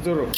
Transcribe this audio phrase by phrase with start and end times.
[0.00, 0.28] Suruh.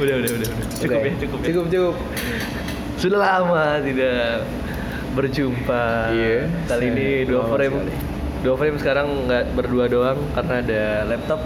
[0.00, 0.66] Udah, udah, udah, udah.
[0.80, 1.46] Cukup ya, cukup ya.
[1.50, 1.94] Cukup, cukup.
[2.96, 4.46] Sudah lama tidak
[5.12, 5.84] berjumpa.
[6.14, 6.36] Iya,
[6.70, 7.74] Kali ini dua frame.
[7.74, 7.94] sekali.
[8.40, 11.40] Dua frame sekarang nggak berdua doang karena ada laptop.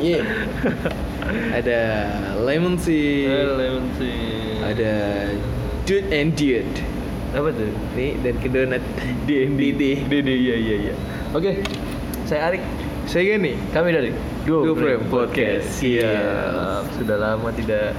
[0.00, 0.20] Iya.
[1.54, 1.80] Ada
[2.42, 3.28] lemon sih.
[3.30, 4.18] Lemon sih.
[4.60, 4.92] Ada
[5.86, 6.74] dude and dude.
[7.30, 7.70] apa tuh?
[7.94, 8.82] Nih dan ke donat.
[9.24, 9.60] DND.
[9.78, 9.92] Dede.
[10.10, 10.94] Dede, iya iya iya.
[11.30, 11.62] Oke,
[12.26, 12.89] saya Arik.
[13.10, 13.58] Saya gini.
[13.74, 14.10] Kami dari
[14.46, 15.82] Dua, Dua Frame Frame Podcast.
[15.82, 16.14] Iya.
[16.14, 16.22] Iya.
[16.94, 17.90] Sudah lama tidak.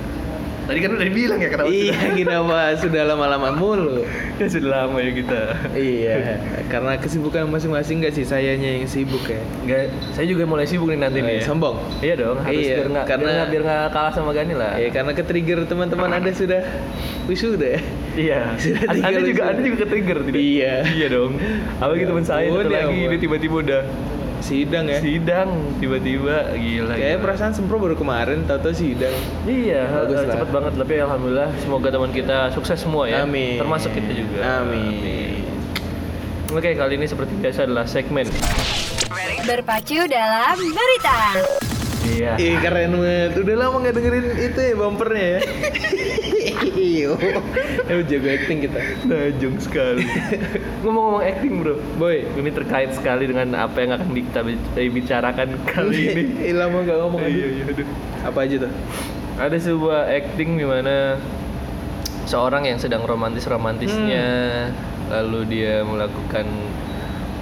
[0.62, 1.68] Tadi kan udah dibilang ya kenapa?
[1.68, 4.08] Iya, kenapa sudah lama-lama mulu?
[4.40, 5.41] Ya sudah lama ya kita.
[5.76, 6.16] iya,
[6.71, 9.41] karena kesibukan masing-masing gak sih sayanya yang sibuk ya.
[9.68, 11.27] Enggak, saya juga mulai sibuk nih nanti nih.
[11.27, 11.43] Eh, ya.
[11.43, 11.76] sombong.
[11.99, 14.73] Iya dong, harus Iya, biar nggak karena- biar nggak biar kalah sama Gani lah.
[14.80, 16.62] Ya karena ke trigger teman-teman Anda sudah
[17.27, 17.82] wisuda ya.
[18.16, 18.40] Iya.
[18.55, 20.40] Sudah anda juga anda juga ke trigger tidak?
[20.40, 20.73] Iya.
[20.88, 21.32] Iya dong.
[21.84, 23.82] Apalagi Ya teman saya satu ya lagi dia tiba-tiba udah
[24.41, 25.00] Sidang ya.
[25.00, 26.94] sidang tiba-tiba gila.
[26.98, 27.23] Kayak gila.
[27.23, 29.13] perasaan sempro baru kemarin tahu-tahu sidang.
[29.46, 30.34] Iya, Bagus eh, lah.
[30.35, 30.74] cepet banget.
[30.82, 33.24] Tapi alhamdulillah semoga teman kita sukses semua ya.
[33.24, 33.62] Amin.
[33.62, 34.65] Termasuk kita juga.
[34.65, 35.46] Amin.
[36.52, 38.27] Oke, kali ini seperti biasa adalah segmen.
[39.48, 41.20] Berpacu dalam berita.
[42.02, 42.34] Iya.
[42.41, 43.32] Ih keren banget.
[43.40, 45.40] Udah lama nggak dengerin itu ya bumpernya ya.
[46.63, 47.17] Iyo.
[47.87, 48.79] Eh jago acting kita.
[49.04, 50.05] Najong sekali.
[50.85, 52.23] Ngomong-ngomong acting bro, Boy.
[52.31, 56.53] ini terkait sekali dengan apa yang akan kita bi- bicarakan kali ini.
[56.53, 57.45] Lama nggak ngomong Iya, aja.
[57.49, 57.87] iya, aduh.
[58.23, 58.71] Apa aja tuh?
[59.35, 61.18] Ada sebuah acting di mana
[62.23, 64.25] seorang yang sedang romantis-romantisnya
[65.09, 66.46] lalu dia melakukan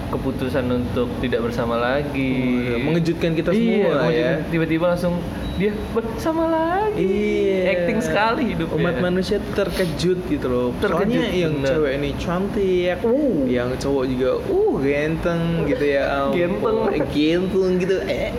[0.10, 2.34] keputusan untuk tidak bersama lagi.
[2.76, 3.96] Oh, mengejutkan kita semua Iya, ya.
[3.96, 4.38] mengejutkan.
[4.50, 5.14] Tiba-tiba langsung
[5.56, 7.04] dia bersama lagi.
[7.04, 7.60] Iya.
[7.70, 8.80] Acting sekali hidupnya.
[8.80, 10.68] Umat manusia terkejut gitu loh.
[10.78, 11.70] Terkejut, Soalnya yang bener.
[11.70, 13.44] cewek ini cantik, Uh.
[13.46, 16.04] yang cowok juga uh ganteng gitu ya.
[16.32, 16.36] ampun.
[16.40, 17.08] Ganteng.
[17.14, 17.96] ganteng gitu.
[18.08, 18.32] Eh.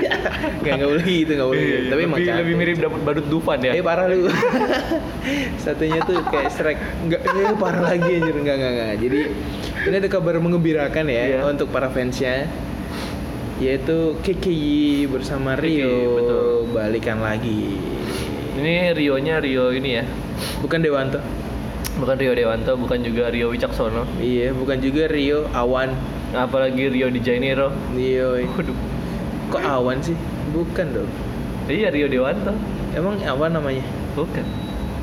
[0.62, 1.60] Gak nggak boleh gitu, nggak boleh.
[1.60, 1.88] Iya, gitu.
[1.90, 3.72] Tapi lebih, lebih mirip dapat badut Dufan ya.
[3.74, 4.28] Eh parah lu.
[5.64, 6.78] Satunya tuh kayak Shrek.
[7.02, 8.34] Enggak, eh parah lagi anjir.
[8.34, 8.92] Enggak, enggak, enggak.
[9.00, 9.20] Jadi
[9.80, 11.38] ini ada kabar mengembirakan ya Iya.
[11.44, 12.46] untuk para fansnya.
[13.60, 16.72] Yaitu KKI bersama Rio betul.
[16.72, 17.76] balikan lagi.
[18.56, 20.04] Ini Rio-nya Rio ini ya.
[20.64, 21.20] Bukan Dewanto.
[22.00, 24.08] Bukan Rio Dewanto, bukan juga Rio Wicaksono.
[24.16, 25.92] Iya, bukan juga Rio Awan.
[26.32, 27.68] Apalagi Rio Di Janeiro.
[27.92, 28.40] Rio.
[28.40, 28.76] Waduh.
[29.50, 30.16] Kok Awan sih?
[30.50, 31.10] Bukan dong.
[31.68, 32.56] Iya Rio Dewanto.
[32.96, 33.84] Emang Awan namanya?
[34.16, 34.42] Bukan.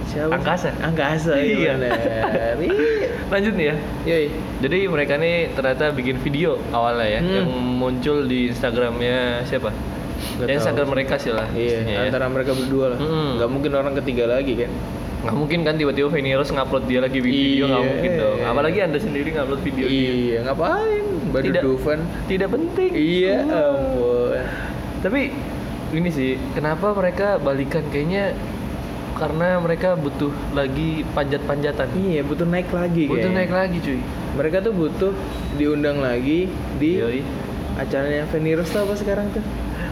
[0.07, 0.31] Siapa?
[0.33, 0.69] Angkasa.
[0.79, 1.33] Angkasa.
[1.35, 1.75] Iya.
[1.75, 1.91] Iya.
[2.57, 3.07] Iya.
[3.27, 3.75] Lanjut nih ya.
[4.05, 4.27] Yoi.
[4.57, 7.33] Jadi mereka nih ternyata bikin video awalnya ya Hmm.
[7.33, 7.47] yang
[7.77, 9.69] muncul di Instagramnya siapa?
[10.37, 10.93] Nggak Ya, Instagram tahu.
[10.95, 11.45] mereka sih lah.
[11.51, 11.97] Iya, ya.
[12.03, 12.97] antara mereka berdua lah.
[12.97, 13.37] Mm-mm.
[13.37, 14.71] Nggak mungkin orang ketiga lagi kan?
[15.17, 17.77] Nggak mungkin kan tiba-tiba Feni Rose ngupload dia lagi video Iya.
[17.83, 18.37] mungkin dong.
[18.43, 20.09] Apalagi anda sendiri ngupload video dia.
[20.09, 21.05] Iya, ngapain?
[21.27, 21.61] Baru Tidak.
[21.61, 21.99] Dufan.
[22.25, 22.91] Tidak penting.
[22.91, 24.39] Iya, ampun.
[24.97, 25.21] Tapi
[25.89, 28.33] ini sih, kenapa mereka balikan kayaknya
[29.17, 31.87] karena mereka butuh lagi panjat-panjatan.
[31.93, 33.37] Iya, butuh naik lagi Butuh kayaknya.
[33.37, 33.99] naik lagi cuy.
[34.37, 35.11] Mereka tuh butuh
[35.57, 36.45] diundang lagi
[36.77, 37.21] di Yoi.
[37.75, 39.41] acaranya Venirus tuh apa sekarang tuh?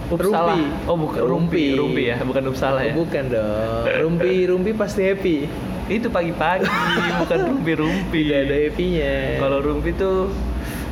[0.06, 0.54] Upsala.
[0.54, 0.62] Rumpi.
[0.86, 1.64] Oh bukan Rumpi.
[1.74, 2.94] Rumpi ya, bukan Upsala ya.
[2.94, 3.84] Bukan dong.
[4.06, 5.38] Rumpi, Rumpi pasti happy.
[5.86, 6.66] Itu pagi-pagi,
[7.22, 8.20] bukan Rumpi-Rumpi.
[8.26, 9.16] Tidak ada happy-nya.
[9.38, 10.30] Kalau Rumpi tuh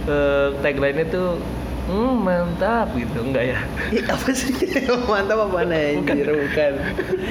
[0.06, 1.38] eh, tagline-nya tuh
[1.86, 3.60] hmm, mantap gitu, enggak ya?
[3.92, 4.52] Ih, apa sih?
[5.06, 6.26] Mantap apa anjir?
[6.28, 6.38] Bukan.
[6.48, 6.74] Bukan.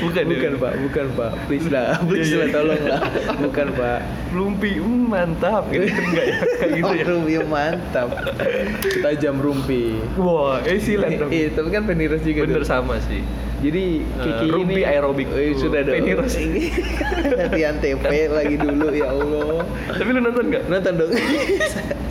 [0.03, 0.63] Bukan, bukan ya?
[0.63, 0.73] Pak.
[0.85, 1.33] Bukan, Pak.
[1.49, 1.97] Please lah.
[2.05, 2.55] Please Iya, lah, iya.
[2.55, 3.01] tolong lah.
[3.41, 4.01] Bukan, Pak.
[4.33, 6.39] Rumpi, hmm, mantap gitu, enggak ya?
[6.59, 7.05] Kayak gitu ya.
[7.05, 8.09] Oh, Rumpi mantap.
[8.81, 9.85] Kita jam Rumpi.
[10.17, 11.31] Wah, eh silat dong.
[11.31, 12.45] Iya, tapi kan Venirus juga.
[12.45, 12.69] Bener tuh.
[12.69, 13.23] sama sih.
[13.63, 15.29] Jadi Eh, Kiki Rumpi ini aerobik.
[15.31, 15.95] Eh, sudah dong.
[15.95, 16.35] Venirus.
[17.39, 19.63] Latihan TP lagi dulu ya Allah.
[19.87, 20.63] Tapi lu nonton nggak?
[20.67, 21.11] Nonton dong.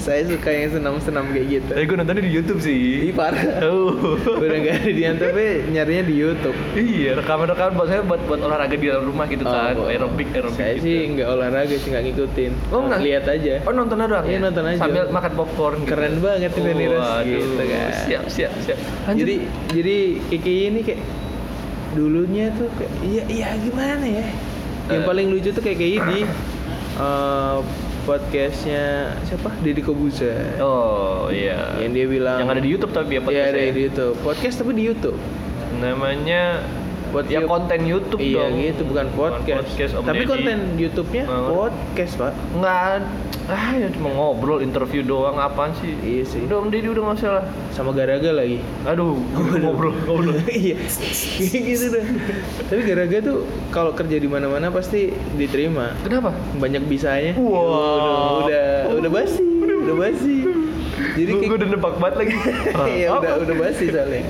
[0.02, 1.72] Saya suka yang senam-senam kayak gitu.
[1.78, 3.12] Eh, gue nontonnya di YouTube sih.
[3.12, 3.62] Ih parah.
[3.68, 3.94] Oh.
[4.42, 6.58] Udah nggak ada di tapi nyarinya di YouTube.
[6.74, 10.58] Iya, rekaman-rekaman buat saya buat buat olahraga di dalam rumah gitu kan, Oh, aerobik aerobik.
[10.58, 10.86] Saya gitu.
[10.90, 12.52] sih nggak olahraga sih nggak ngikutin.
[12.74, 13.00] Oh, nggak?
[13.04, 13.54] Lihat aja.
[13.68, 14.40] Oh nonton doang Iya, ya?
[14.42, 14.80] nonton aja.
[14.82, 15.90] Sambil makan popcorn gitu.
[15.94, 17.92] Keren banget Venirus Waduh, gitu kan.
[18.08, 18.80] Siap, siap, siap.
[19.06, 19.20] Lanjut.
[19.22, 19.36] Jadi
[19.70, 19.98] jadi
[20.34, 21.00] Kiki ini kayak
[21.92, 24.26] dulunya tuh kayak iya iya gimana ya?
[24.88, 25.08] Yang Eh.
[25.08, 26.20] paling lucu tuh kayak kayak di
[27.00, 27.58] eh,
[28.02, 28.86] podcastnya
[29.24, 29.54] siapa?
[29.60, 30.58] Deddy Kobuzer.
[30.58, 31.78] Oh, iya.
[31.78, 33.72] Yang dia bilang Yang ada di YouTube tapi ya Iya podcastnya ada ya?
[33.72, 34.16] di YouTube.
[34.20, 35.20] Podcast tapi di YouTube.
[35.78, 36.44] Namanya
[37.12, 38.56] Buat ya konten YouTube iya dong.
[38.58, 39.92] gitu bukan podcast.
[39.94, 40.32] Om tapi Deddy.
[40.32, 42.32] konten YouTube-nya podcast pak.
[42.52, 43.04] Enggak
[43.44, 46.40] ah ya cuma ngobrol interview doang apaan sih Iya sih.
[46.46, 48.64] udah om Deddy udah nggak usah lah Sama Garaga lagi.
[48.86, 49.18] aduh
[49.58, 50.78] ngobrol ngobrol iya
[51.42, 52.06] gitu dah
[52.64, 58.46] tapi Garaga tuh kalau kerja di mana-mana pasti diterima kenapa banyak bisanya Wah.
[58.46, 60.36] udah udah, udah basi udah basi
[61.12, 62.36] Jadi Gue udah nebak banget lagi.
[62.72, 63.20] Ah, Iya apa?
[63.20, 64.24] udah udah basi soalnya.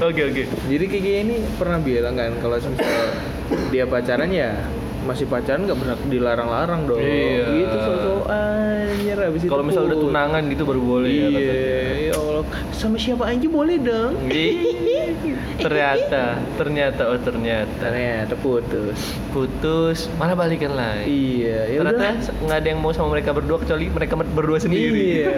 [0.00, 0.42] Oke oke.
[0.66, 2.96] Jadi kayak gini ini pernah bilang kan kalau misal
[3.68, 4.50] dia pacaran ya
[5.02, 7.02] masih pacaran nggak pernah dilarang-larang dong.
[7.02, 7.44] Iya.
[7.50, 7.92] Gitu so
[8.26, 9.46] anjir itu.
[9.46, 11.98] Kalau misal udah tunangan gitu baru boleh ya Iya, katanya.
[12.00, 12.44] ya Allah.
[12.72, 14.12] Sama siapa aja boleh dong.
[15.58, 18.98] Ternyata, ternyata, oh ternyata Ternyata putus.
[19.32, 21.08] putus, malah balikan lagi.
[21.08, 25.24] Iya, ya ternyata nggak ada yang mau sama mereka berdua kecuali mereka berdua sendiri.
[25.24, 25.36] Iya.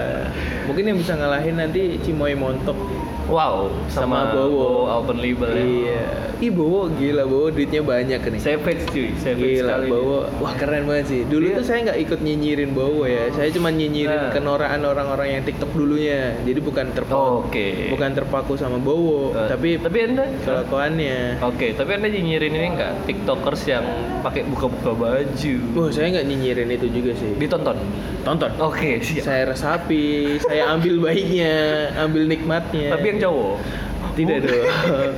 [0.70, 2.76] Mungkin yang bisa ngalahin nanti Cimoy Montok.
[3.24, 4.86] Wow, sama, Sama Bowo.
[4.86, 5.64] open label ya.
[5.64, 6.02] Iya.
[6.40, 8.36] Ih Bowo gila Bowo duitnya banyak nih.
[8.38, 9.88] Savage cuy, savage Gila, sekali.
[9.88, 10.18] Bowo.
[10.38, 11.20] Wah keren banget sih.
[11.24, 13.30] Dulu Dia- tuh saya nggak ikut nyinyirin Bowo ya.
[13.30, 14.30] Saya cuma nyinyirin Nah.
[14.30, 16.36] kenoraan orang-orang yang TikTok dulunya.
[16.38, 17.88] Jadi bukan terpaku, Oke.
[17.88, 21.40] bukan terpaku sama Bowo, Eh, tapi tapi anda kelakuannya.
[21.40, 23.84] Oke, tapi anda nyinyirin ini enggak tiktokers yang
[24.20, 25.54] pakai buka-buka baju.
[25.72, 27.32] Wah saya nggak nyinyirin itu juga sih.
[27.34, 27.78] Ditonton.
[28.20, 28.50] Tonton.
[28.58, 29.20] Oke, siap.
[29.22, 31.54] Saya resapi, saya ambil baiknya,
[31.94, 32.88] ambil nikmatnya.
[32.90, 33.56] Tapi yang cowok.
[34.14, 34.66] Tidak dong.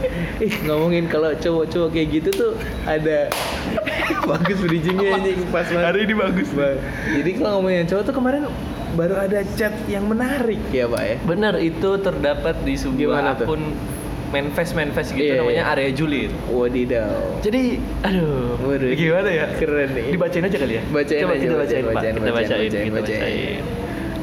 [0.71, 2.53] Ngomongin kalau cowok-cowok kayak gitu tuh
[2.87, 3.29] ada
[4.31, 5.85] bagus bridgingnya ini pas banget.
[5.85, 6.49] Hari ini bagus.
[6.55, 6.79] Bang.
[7.13, 8.43] Jadi kalau ngomongin cowok tuh kemarin
[8.97, 11.17] baru ada chat yang menarik ya pak ya.
[11.29, 13.77] Benar, itu terdapat di sebuah akun
[14.27, 15.73] manifest manifest gitu Iya, namanya iya.
[15.77, 16.33] area Juliet.
[16.51, 17.43] Wadidaw.
[17.45, 19.47] Jadi, aduh, Waduh, gimana ya?
[19.55, 20.17] Keren nih.
[20.17, 20.83] Dibacain aja kali ya.
[20.91, 23.21] Bacain Coba aja, kita bacain, bacain, bacain, Kita bacain, bacain, bacain.
[23.23, 23.63] bacain.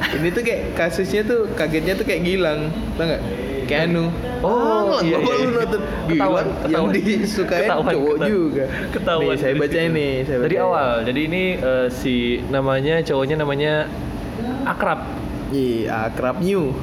[0.03, 2.67] Ini tuh kayak kasusnya tuh kagetnya tuh kayak Gilang,
[2.99, 3.21] tau nggak?
[3.65, 4.05] Kayak Anu.
[4.43, 5.43] Oh, iya, bapak iya.
[5.43, 6.91] lu nonton Ketahuan, ketahuan.
[6.93, 8.29] disukain Ketahuan, cowok ketahuan.
[8.29, 8.65] juga.
[8.91, 9.33] Ketahuan.
[9.33, 9.95] Nih, saya dari situ.
[9.95, 10.65] nih, saya Dari bacain.
[10.67, 10.91] awal.
[11.07, 12.15] Jadi ini eh, si
[12.47, 13.73] namanya cowoknya namanya
[14.63, 14.99] Akrab.
[15.49, 16.73] Iya, akrab new.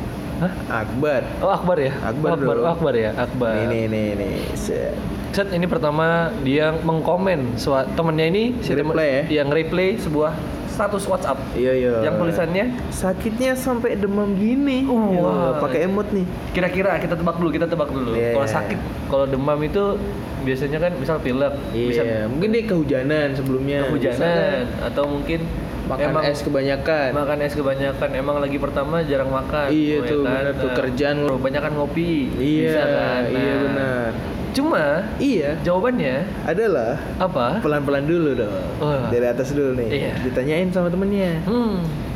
[0.41, 0.53] Hah?
[0.87, 1.21] Akbar.
[1.45, 1.93] Oh Akbar ya?
[2.01, 3.11] Akbar oh, Akbar, oh, Akbar ya?
[3.13, 3.55] Akbar.
[3.69, 4.37] Nih nih nih.
[4.57, 4.97] Set.
[5.31, 7.55] Set ini pertama dia mengkomen
[7.93, 9.45] temennya ini si temen- Reply ya?
[9.45, 10.33] yang replay sebuah
[10.81, 11.93] status WhatsApp Iya iya.
[12.03, 14.83] yang tulisannya sakitnya sampai demam gini.
[14.83, 15.13] Wah.
[15.13, 16.25] Wah, pakai emot nih.
[16.51, 18.33] kira-kira kita tebak dulu kita tebak dulu Iya.
[18.33, 20.01] kalau sakit kalau demam itu
[20.41, 23.85] biasanya kan misal pilek bisa Iya, mungkin dia kehujanan sebelumnya.
[23.87, 25.45] kehujanan atau mungkin
[25.83, 27.09] Makan emang es kebanyakan.
[27.13, 30.43] makan es kebanyakan emang lagi pertama jarang makan Iya ya tuh, kan?
[30.55, 31.35] tuh, kerjaan lu.
[31.37, 34.11] kebanyakan ngopi Iya, bisa kan iya Nah, benar.
[34.51, 38.55] Cuma Iya, jawabannya adalah apa pelan-pelan dulu dong.
[38.79, 39.09] Wah.
[39.09, 39.89] Dari atas dulu nih.
[39.91, 40.13] Iya.
[40.23, 42.09] Ditanyain sama temennya, hmm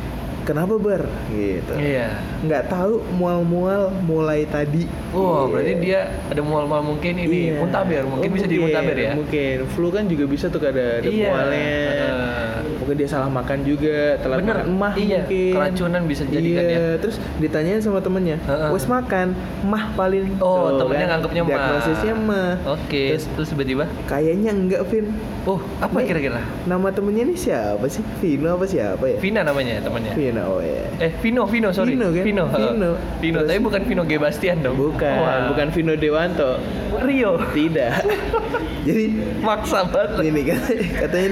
[0.45, 1.09] kenapa ber?
[1.27, 1.73] Gitu.
[1.73, 4.85] iya Nggak tahu mual-mual mulai tadi.
[5.09, 5.49] Oh, Iya.
[5.49, 5.99] berarti dia
[6.29, 7.57] ada mual-mual mungkin ini Iya.
[7.57, 9.11] muntaber, mungkin Oh, bisa jadi muntaber ya.
[9.17, 11.25] Mungkin flu kan juga bisa tuh ada ada Iya.
[11.25, 11.65] mualnya.
[11.65, 12.53] Heeh.
[12.85, 15.53] Mungkin dia salah makan juga, telat Bener, makan emah iya, mungkin.
[15.57, 16.77] keracunan bisa jadi kan iya.
[16.77, 16.85] ya.
[17.01, 18.69] Terus ditanyain sama temennya, Heeh.
[18.69, 19.33] wes makan,
[19.65, 20.37] mah paling.
[20.37, 21.11] Oh, Tuh, temennya kan.
[21.17, 21.49] nganggapnya mah.
[21.49, 22.51] Diagnosisnya mah.
[22.69, 25.09] Oke, Terus terus tiba-tiba kayaknya enggak, Vin.
[25.49, 26.45] Oh, apa kira-kira?
[26.65, 28.05] Nama temennya ini siapa sih?
[28.17, 29.17] Vino apa siapa ya?
[29.17, 30.13] Vina namanya temannya.
[30.13, 30.85] Vino, oh ya.
[31.01, 31.97] Eh, Vino, Vino, sorry.
[31.97, 32.21] Vino, kan?
[32.21, 32.43] Vino.
[32.49, 32.91] Vino.
[33.17, 34.77] Vino, Terus- tapi bukan Vino G Bastian dong.
[34.77, 35.49] Bukan, Wah.
[35.49, 36.61] bukan Vino Dewanto.
[37.01, 37.41] Rio.
[37.49, 37.93] Tidak.
[38.87, 39.05] Jadi
[39.41, 40.29] Maksa banget.
[40.29, 40.59] ini kan
[41.01, 41.29] katanya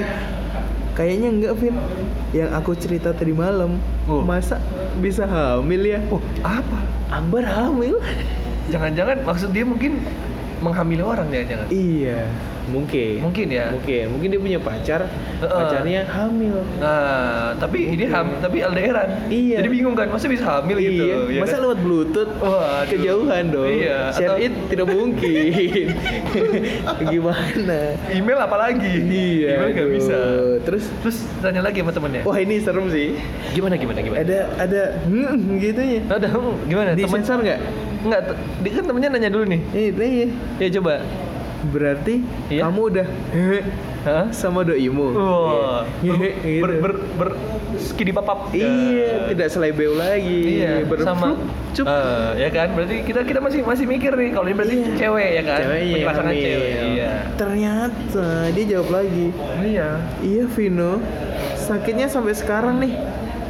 [0.94, 1.76] kayaknya enggak Vin
[2.32, 4.20] yang aku cerita tadi malam Oh.
[4.20, 4.60] masa
[5.00, 6.80] bisa hamil ya Oh, apa?
[7.08, 7.98] Ambar hamil
[8.68, 10.00] Jangan-jangan maksud dia mungkin
[10.64, 11.68] menghamili orang jangan-jangan.
[11.70, 12.24] iya
[12.64, 13.68] mungkin Mungkin ya.
[13.70, 15.52] mungkin mungkin dia punya pacar Heeh.
[15.52, 19.28] pacarnya hamil Nah, tapi ini ham, tapi LDRan.
[19.28, 19.60] Iya.
[19.60, 21.04] Jadi bingung kan, masa bisa hamil gitu?
[21.04, 21.62] iya ya masa kan?
[21.62, 22.88] lewat bluetooth Waduh.
[22.88, 25.44] kejauhan dong Iya, share atau- it tidak mungkin
[27.06, 27.78] gimana
[28.10, 28.94] email apalagi?
[29.04, 30.18] iya Email nggak bisa.
[30.64, 32.22] terus Terus tanya lagi sama temennya.
[32.24, 33.20] wah ini serem sih
[33.52, 34.20] Gimana gimana gimana?
[34.20, 36.28] ada ada hmm, gitu ya Ada
[36.64, 36.90] gimana?
[36.94, 37.60] di sensor nggak
[38.04, 38.22] Enggak,
[38.60, 39.62] dia kan temennya nanya dulu nih.
[39.72, 40.28] ini iya
[40.60, 41.00] Ya coba.
[41.64, 42.20] Berarti
[42.52, 42.68] Iya.
[42.68, 43.08] kamu udah
[44.04, 44.28] Hah?
[44.36, 45.16] sama doimu.
[45.16, 46.60] Wah, Hehe, gitu.
[46.60, 47.30] ber, ber, ber,
[47.80, 48.52] skidi papap.
[48.52, 50.60] Iya, tidak selebeu lagi.
[50.60, 51.40] Iya, Ber- sama.
[51.72, 51.88] cup.
[51.88, 54.92] Eh, ya kan, berarti kita kita masih masih mikir nih kalau ini berarti Iya.
[55.00, 56.44] cewek ya kan, Cewek iya, Punya pasangan hamil.
[56.44, 56.72] cewek.
[56.84, 57.12] Iya.
[57.40, 59.28] Ternyata dia jawab lagi.
[59.64, 59.90] Iya.
[60.20, 60.92] Iya Vino,
[61.58, 62.94] sakitnya sampai sekarang nih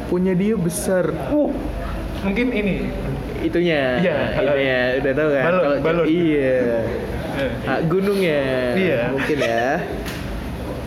[0.06, 1.10] punya dia besar.
[1.28, 1.50] Uh,
[2.22, 2.94] mungkin ini.
[3.44, 4.16] Itunya, Iya.
[4.40, 5.42] itunya udah tahu kan?
[5.44, 6.06] Balon, Kalau- balon.
[6.08, 6.58] Iya.
[7.34, 7.50] Eh.
[7.66, 8.40] Ah, gunungnya.
[8.74, 9.00] Iya.
[9.10, 9.66] Mungkin ya.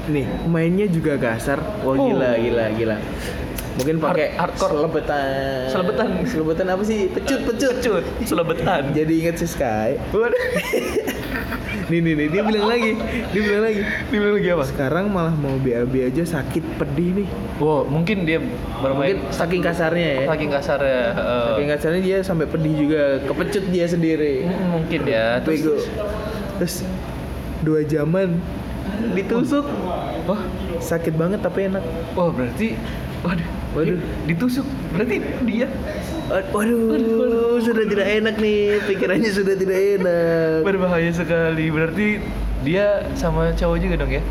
[0.07, 1.59] Nih, mainnya juga kasar.
[1.83, 2.07] Wah, Oh.
[2.07, 2.97] gila, gila, gila.
[3.77, 4.71] Mungkin pakai Hard- hardcore.
[4.73, 5.29] selebetan.
[5.67, 6.07] Selebetan.
[6.25, 6.99] Selebetan apa sih?
[7.07, 7.73] Pecut, pecut.
[7.77, 8.81] Pecut, selebetan.
[8.91, 9.95] Jadi inget si Sky.
[11.87, 12.99] Nih, nih, nih, dia bilang lagi.
[13.31, 13.79] Dia bilang lagi.
[13.79, 14.63] Dia bilang lagi apa?
[14.65, 17.27] Sekarang malah mau BAB aja sakit pedih nih.
[17.57, 18.43] Wow, mungkin dia
[18.77, 20.23] bermain Mungkin saking kasarnya ya.
[20.27, 21.01] saking kasar ya.
[21.07, 24.43] eh, Saking kasarnya dia sampai pedih juga, kepecut dia sendiri.
[24.67, 25.39] mungkin ya.
[25.39, 25.73] Terus, Bego.
[26.59, 26.75] Terus
[27.61, 28.35] dua jaman
[29.13, 29.63] ditusuk.
[30.25, 30.43] wah,
[30.79, 31.83] Sakit banget tapi enak.
[32.13, 32.75] wah berarti,
[33.21, 33.99] waduh, Waduh.
[34.25, 35.67] ditusuk berarti dia
[36.27, 40.59] Waduh, sudah tidak enak nih, pikirannya sudah tidak enak.
[40.61, 42.19] berbahaya sekali berarti
[42.59, 44.23] dia sama cowok juga dong ya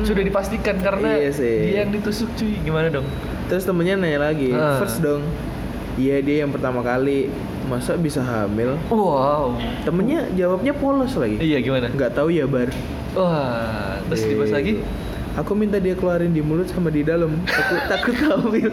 [0.00, 1.56] sudah dipastikan karena Iya sih.
[1.66, 3.04] dia yang ditusuk cuy gimana dong
[3.44, 4.78] Terus temennya nanya lagi, Ah.
[4.78, 5.26] first dong.
[5.98, 7.26] Iya dia yang pertama kali,
[7.66, 8.78] masa bisa hamil?
[8.86, 11.36] wow Temennya jawabnya polos lagi.
[11.36, 12.70] iya gimana Nggak tahu ya bar.
[13.10, 14.56] wah terus dibahas Gitu.
[14.56, 14.72] lagi
[15.38, 17.38] Aku minta dia keluarin di mulut sama di dalam.
[17.46, 18.72] Aku takut hamil.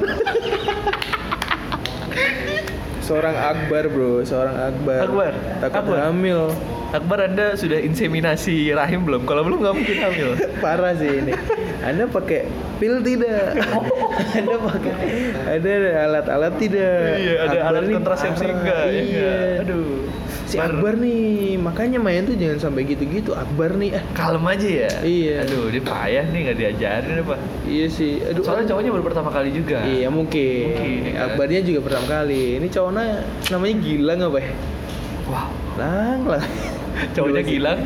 [3.06, 5.00] seorang Akbar bro, seorang Akbar.
[5.06, 5.34] Akbar?
[5.62, 5.98] Takut Akbar?
[6.10, 6.50] hamil.
[6.90, 10.30] Akbar anda sudah inseminasi rahim belum kalau belum nggak mungkin hamil
[10.64, 11.34] Parah sih ini.
[11.80, 13.60] Anda pakai pil tidak?
[14.38, 14.94] Anda pakai
[15.50, 15.74] ada
[16.06, 17.00] alat-alat tidak?
[17.18, 18.56] iya ada Akbar alat kontrasepsi parah.
[18.56, 19.04] enggak ya Iya.
[19.04, 19.62] nggak?
[19.62, 19.88] aduh
[20.48, 23.36] Si Bar- Akbar nih, makanya main tuh jangan sampai gitu-gitu.
[23.36, 25.44] Akbar nih, ah, kalem aja ya Iya.
[25.44, 27.36] aduh dia payah nih nggak diajarin apa
[27.68, 28.24] iya sih.
[28.24, 30.72] Aduh, soalnya cowoknya baru pertama kali juga Iya mungkin.
[30.72, 31.24] Mungkin, ya kan?
[31.30, 32.64] Akbarnya juga pertama kali.
[32.64, 33.06] Ini cowoknya
[33.50, 34.52] namanya Gilang apa ya?
[35.28, 36.44] wow Lang lah.
[37.14, 37.80] Cowoknya Gilang,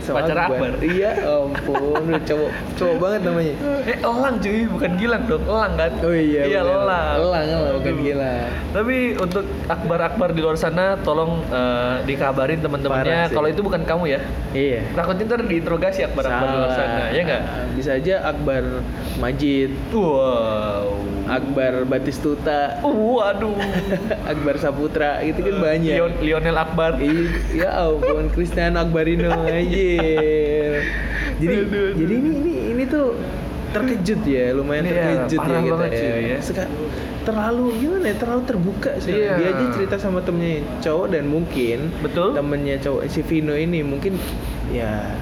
[0.00, 0.72] sama pacar Akbar.
[0.80, 3.54] Iya, ampun, udah cowok cowok banget namanya.
[3.84, 4.60] eh elang cuy.
[4.66, 5.42] Bukan gilang dong.
[5.42, 5.92] Elang kan?
[6.00, 6.76] Oh iya, iya bener.
[6.78, 7.14] elang.
[7.18, 8.02] Elang, elang, bukan Aduh.
[8.02, 8.48] Gilang.
[8.70, 14.20] tapi untuk akbar-akbar di luar sana tolong eh, dikabarin teman-temannya kalau itu bukan kamu ya.
[14.50, 14.80] Iya.
[14.92, 17.02] takutnya ntar diinterogasi akbar-akbar di luar sana.
[17.10, 17.42] Ya nggak?
[17.72, 18.62] Bisa aja Akbar
[19.16, 20.90] Majid, wow.
[21.26, 23.54] Akbar Batistuta, waduh
[24.30, 25.94] Akbar Saputra, gitu kan banyak.
[25.94, 26.98] Lion- Lionel Akbar.
[26.98, 30.82] Ih, ya ampun Cristiano Akbarino anjir.
[31.38, 31.88] Jadi Aduh, aduh.
[31.94, 33.14] jadi ini ini ini tuh
[33.70, 36.14] terkejut ya, lumayan Iya, terkejut parah ya kita ya.
[36.18, 36.38] ya.
[36.42, 36.70] Seka-
[37.22, 38.16] terlalu gimana ya?
[38.18, 39.14] Terlalu terbuka sih.
[39.14, 39.38] Iya.
[39.38, 42.34] Dia aja cerita sama temennya cowok dan mungkin Betul.
[42.34, 44.18] temennya cowok si Vino ini mungkin
[44.74, 45.14] ya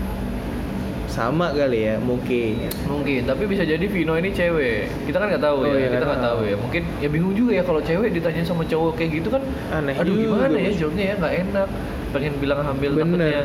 [1.09, 2.69] sama kali ya mungkin.
[2.85, 4.93] Mungkin, tapi bisa jadi Vino ini cewek.
[5.05, 6.37] Kita kan nggak tahu Oh, ya, iya, kita nggak tahu.
[6.38, 6.57] tahu ya.
[6.57, 9.43] Mungkin ya bingung juga ya kalau cewek ditanya sama cowok kayak gitu kan.
[9.71, 11.69] Aneh Aduh juga, gimana ya jawabnya ya nggak enak.
[12.09, 13.05] Pengen bilang hamil Bener.
[13.05, 13.43] takutnya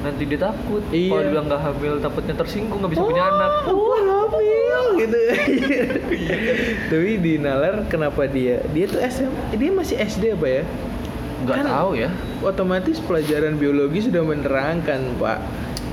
[0.00, 0.82] nanti dia takut.
[0.88, 1.10] Iya.
[1.10, 3.50] Kalau bilang nggak hamil takutnya tersinggung nggak bisa punya anak.
[3.66, 5.18] Oh, hamil gitu.
[6.90, 8.62] Tapi di nalar kenapa dia?
[8.70, 10.62] Dia tuh SM, dia masih SD apa ya?
[11.42, 12.08] Nggak Kan- tahu ya.
[12.40, 15.38] Otomatis pelajaran biologi sudah menerangkan, Pak.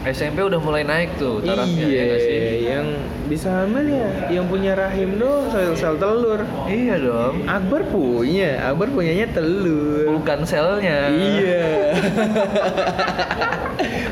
[0.04, 2.42] SMP udah mulai naik tuh tarafnya iya, ya sih?
[2.66, 2.88] yang
[3.30, 6.42] bisa hamil ya, yang punya rahim dong sel-sel telur.
[6.66, 7.46] Iya dong.
[7.46, 10.10] Akbar punya, Akbar punyanya telur.
[10.12, 11.08] Bukan selnya.
[11.08, 11.96] Iya.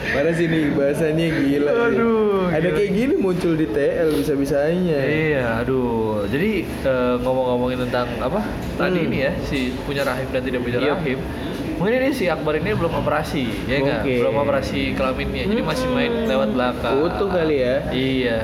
[0.10, 1.72] Mana sih nih bahasanya gila.
[1.88, 2.78] Aduh, Ada gila.
[2.78, 5.00] kayak gini muncul di TL bisa-bisanya.
[5.00, 6.26] Iya, aduh.
[6.26, 8.42] Jadi eh, ngomong-ngomongin tentang apa
[8.76, 9.08] tadi Hmm.
[9.08, 10.94] ini ya si punya rahim dan tidak punya Iya.
[10.96, 11.20] rahim.
[11.80, 14.04] Mungkin ini si Akbar ini belum operasi, ya nggak?
[14.04, 14.18] Mungkin.
[14.20, 16.96] Belum operasi kelaminnya, jadi masih main lewat belakang.
[17.00, 17.76] Utuh kali ya.
[17.90, 18.40] Iya.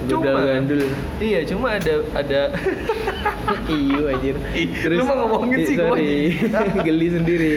[0.00, 0.90] Gundal gandul.
[1.22, 2.40] Iya, cuma ada ada.
[3.70, 4.34] Iyo anjir.
[4.56, 6.14] Ih, lu mah ngomongin Ih, sih sorry.
[6.86, 7.54] Geli sendiri.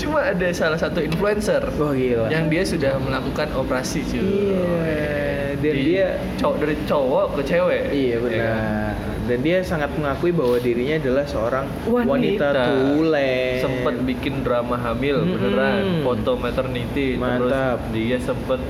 [0.00, 2.32] cuma ada salah satu influencer Wah gila.
[2.32, 4.24] yang dia sudah melakukan operasi cuy.
[4.24, 5.12] Iya.
[5.60, 6.06] Dan Di- dia
[6.40, 7.82] cowok dari cowok ke cewek.
[7.92, 9.11] Iya ya kan?
[9.22, 13.54] Dan dia sangat mengakui bahwa dirinya adalah seorang wanita, tulen.
[13.58, 15.32] sempet bikin drama hamil Mm-mm.
[15.32, 17.38] beneran foto maternity Mantap.
[17.38, 17.54] terus
[17.92, 18.60] dia sempet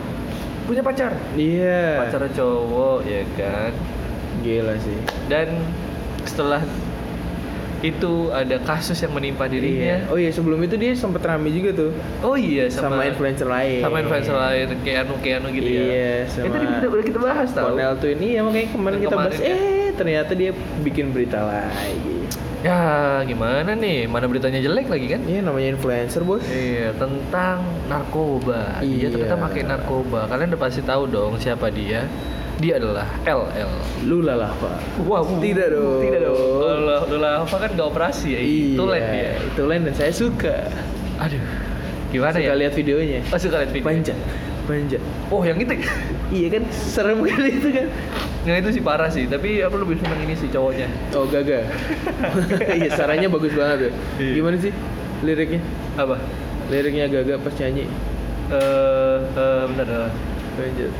[0.62, 2.04] punya pacar Iya.
[2.04, 3.72] pacar cowok ya kan
[4.40, 4.98] Gila sih.
[5.26, 5.48] dan
[6.22, 6.62] setelah
[7.82, 10.08] itu ada kasus yang menimpa dirinya Iya.
[10.08, 11.90] Oh iya sebelum itu dia sempat rame juga tuh
[12.22, 13.82] oh iya sama, sama, influencer lain.
[13.82, 17.18] sama influencer lain kayak anu kayak anu gitu ya Iya, sama itu kita udah kita
[17.20, 19.46] bahas tau Cornel tuh ini ya makanya kemarin kita bahas ya.
[19.48, 19.60] eh
[19.92, 22.24] ternyata dia bikin berita lagi.
[22.62, 22.78] ya
[23.22, 26.46] gimana nih mana beritanya jelek lagi kan Iya namanya influencer bos.
[26.46, 28.78] Iya, tentang narkoba.
[28.78, 29.06] Dia Iya.
[29.10, 30.20] ternyata pakai narkoba.
[30.26, 32.06] Kalian udah pasti tahu dong siapa dia.
[32.60, 33.72] Dia adalah LL.
[34.04, 34.76] Lula lah pak.
[35.08, 36.00] Wah, Tidak dong.
[36.04, 36.36] Tidak dong.
[36.36, 38.40] Kalau Lula Alfa kan nggak operasi ya.
[38.42, 39.30] Itu lain dia.
[39.40, 40.68] Itu lain dan saya suka.
[41.18, 41.40] Aduh.
[42.12, 42.52] Gimana suka ya?
[42.54, 43.20] lihat videonya.
[43.32, 43.88] Oh, suka lihat video.
[43.88, 44.18] Panjat,
[44.68, 45.02] panjat.
[45.32, 45.74] Oh, yang itu.
[46.32, 47.88] Iya kan serem kali itu kan.
[48.48, 50.88] yang itu sih parah sih, tapi aku lebih senang ini sih cowoknya.
[51.12, 51.64] Oh gaga.
[52.80, 53.92] Iya sarannya bagus banget tuh.
[54.20, 54.32] Iya.
[54.40, 54.72] Gimana sih
[55.24, 55.60] liriknya?
[56.00, 56.16] Apa?
[56.72, 57.84] Liriknya gaga pas nyanyi.
[58.52, 59.88] Eh, eh, bentar.
[59.88, 60.12] eh.
[60.52, 60.92] Panjat,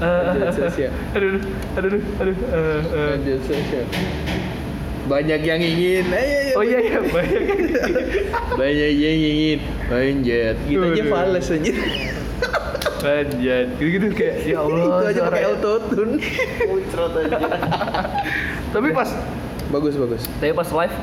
[0.00, 0.34] panjat.
[0.34, 0.90] Eh, eh, sosial.
[1.12, 1.42] aduh, aduh,
[1.76, 2.80] aduh, aduh, eh, eh.
[3.14, 3.86] Panjat sosial.
[5.06, 6.04] Banyak yang ingin.
[6.06, 6.54] Ayo, ayo.
[6.54, 7.44] Oh iya iya banyak.
[8.54, 9.58] Banyak yang ingin
[9.90, 10.54] panjat.
[10.64, 11.72] Gitu aja fals aja.
[13.00, 14.84] Panjat, gitu-gitu kayak ya Allah.
[14.84, 16.14] Itu aja pakai autotune.
[16.68, 17.38] Muncrat aja.
[18.70, 19.10] Tapi pas
[19.70, 20.22] Bagus bagus.
[20.42, 20.96] tapi pas live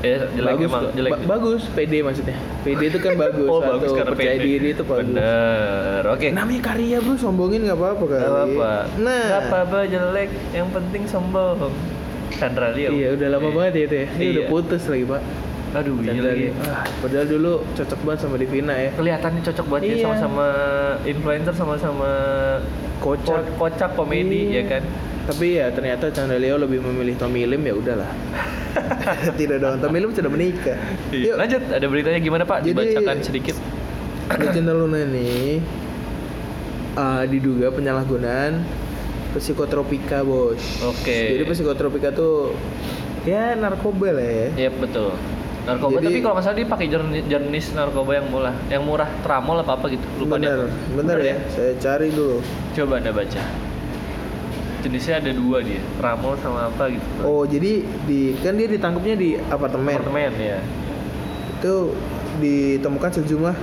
[0.00, 1.12] Ya, jelek bagus emang, jelek.
[1.12, 4.46] Ba- bagus PD maksudnya PD itu kan bagus oh, bagus karena percaya pede.
[4.46, 6.02] diri itu bagus Bener.
[6.08, 6.26] Oke.
[6.30, 8.72] namanya karya bro sombongin nggak apa-apa kali Gak apa-apa.
[8.98, 11.72] nah Gak apa-apa jelek, yang penting sombong.
[12.32, 12.88] Chandra Leo.
[12.90, 13.54] iya udah lama Iya.
[13.54, 14.32] banget ya itu ya ini Iya.
[14.32, 15.22] udah putus lagi pak
[15.70, 16.46] Aduh, iya lagi.
[16.64, 20.02] Ah, padahal dulu cocok banget sama Divina ya Kelihatannya cocok banget ya Iya.
[20.02, 20.46] sama-sama
[21.04, 22.10] influencer sama-sama
[22.98, 23.36] Kocak.
[23.46, 24.56] ko- kocak komedi Iya.
[24.56, 24.82] ya kan.
[25.30, 28.10] Tapi ya ternyata Chandra Leo lebih memilih Tommy Lim ya udahlah
[29.38, 30.74] tidak dong Tommy Lim sudah menikah
[31.08, 31.22] Iya.
[31.24, 32.58] yuk Lanjut, ada beritanya gimana Pak?
[32.60, 33.56] Jadi- Dibacakan sedikit.
[34.30, 35.58] Lucinta Luna ini
[36.94, 38.62] uh, diduga penyalahgunaan
[39.32, 40.58] psikotropika bos.
[40.82, 41.34] Oke.
[41.34, 42.54] Jadi psikotropika tuh
[43.22, 44.48] ya narkoba lah ya.
[44.56, 45.14] Iya betul.
[45.60, 49.58] Narkoba Jadi- tapi kalau masalah dia pakai jenis, jenis narkoba yang murah, yang murah tramol
[49.58, 50.02] apa apa gitu.
[50.18, 50.46] Lupa deh.
[50.46, 50.58] bener,
[50.94, 51.36] bener ya.
[51.48, 52.38] Saya cari dulu.
[52.72, 53.69] Coba anda baca.
[54.80, 57.04] Jenisnya ada dua dia, tramol sama apa gitu.
[57.20, 59.92] Oh jadi di kan dia ditangkapnya di apartemen.
[59.94, 60.58] Apartemen ya.
[61.60, 61.92] Itu
[62.40, 63.56] ditemukan sejumlah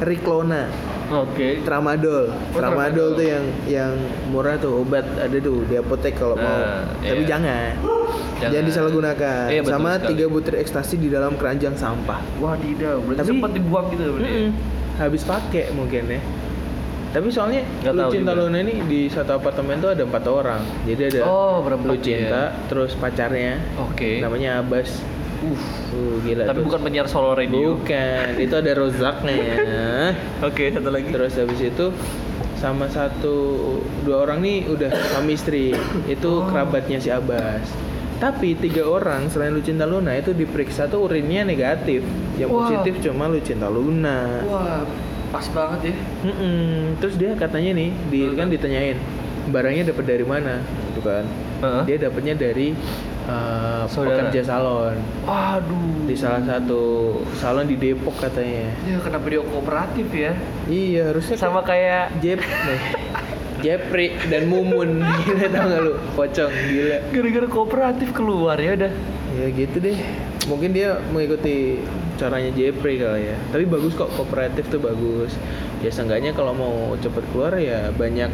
[0.00, 0.64] Riklona,
[1.12, 1.60] Oke.
[1.60, 2.32] tramadol.
[2.32, 3.18] Oh, tramadol tramadol.
[3.20, 3.92] tuh yang yang
[4.28, 6.48] murah tuh obat ada tuh di apotek kalau mau.
[6.48, 7.28] Nah, Tapi iya.
[7.28, 7.72] jangan.
[8.40, 8.48] Jangan.
[8.48, 9.44] Jangan, disalahgunakan.
[9.52, 10.08] Iya, Sama sekali.
[10.16, 12.24] tiga butir ekstasi di dalam keranjang sampah.
[12.40, 14.24] Wadidaw, berarti Tapi- sempat dibuang gitu berarti.
[14.24, 14.32] ya?
[14.40, 14.50] Mm-mm.
[14.96, 16.20] Habis pakai mungkin ya.
[17.10, 18.40] Tapi soalnya Nggak tahu Lucinta juga.
[18.40, 20.62] Luna ini di satu apartemen tuh ada empat orang.
[20.84, 24.18] Jadi ada Oh, berempat Lucinta, terus pacarnya, Oke.
[24.18, 24.90] namanya Abbas.
[25.40, 25.56] Uh,
[25.90, 26.44] Uh, gila.
[26.44, 26.66] tapi tuh.
[26.68, 27.74] bukan penyiar solo radio.
[27.74, 29.40] Bukan, itu ada Rozaknya.
[30.48, 31.08] Oke, satu lagi.
[31.08, 31.90] terus habis itu
[32.54, 33.34] sama satu
[34.04, 35.72] dua orang nih udah suami istri.
[36.06, 36.46] Itu Oh.
[36.46, 37.64] kerabatnya si Abbas.
[38.20, 42.04] Tapi tiga orang selain Lucinta Luna itu diperiksa tuh urinnya negatif.
[42.36, 42.60] Yang Wah.
[42.62, 44.44] positif cuma Lucinta Luna.
[44.44, 44.84] Wah,
[45.30, 45.94] pas banget ya.
[46.26, 46.98] Mm-mm.
[46.98, 48.98] Terus dia katanya nih, di, kan ditanyain
[49.50, 51.24] barangnya dapat dari mana, gitu kan?
[51.62, 51.82] Heeh.
[51.86, 52.74] Dia dapatnya dari
[53.26, 54.30] uh, Saudara.
[54.30, 54.96] pekerja salon
[55.26, 56.06] Waduh.
[56.06, 56.82] di salah satu
[57.36, 58.70] salon di Depok katanya.
[58.86, 60.32] Ya kenapa dia kooperatif ya?
[60.66, 62.80] Iya harusnya Sama kayak Jep, nih.
[63.60, 65.94] Jepri dan Mumun, gila tau gak lu?
[66.16, 66.96] Pocong, gila.
[67.12, 68.92] gara-gara kooperatif keluar ya udah.
[69.36, 69.98] Ya gitu deh.
[70.48, 71.84] Mungkin dia mengikuti
[72.20, 73.36] caranya Jepri kali ya.
[73.48, 75.32] Tapi bagus kok kooperatif tuh bagus.
[75.80, 78.28] Ya seenggaknya kalau mau cepet keluar ya banyak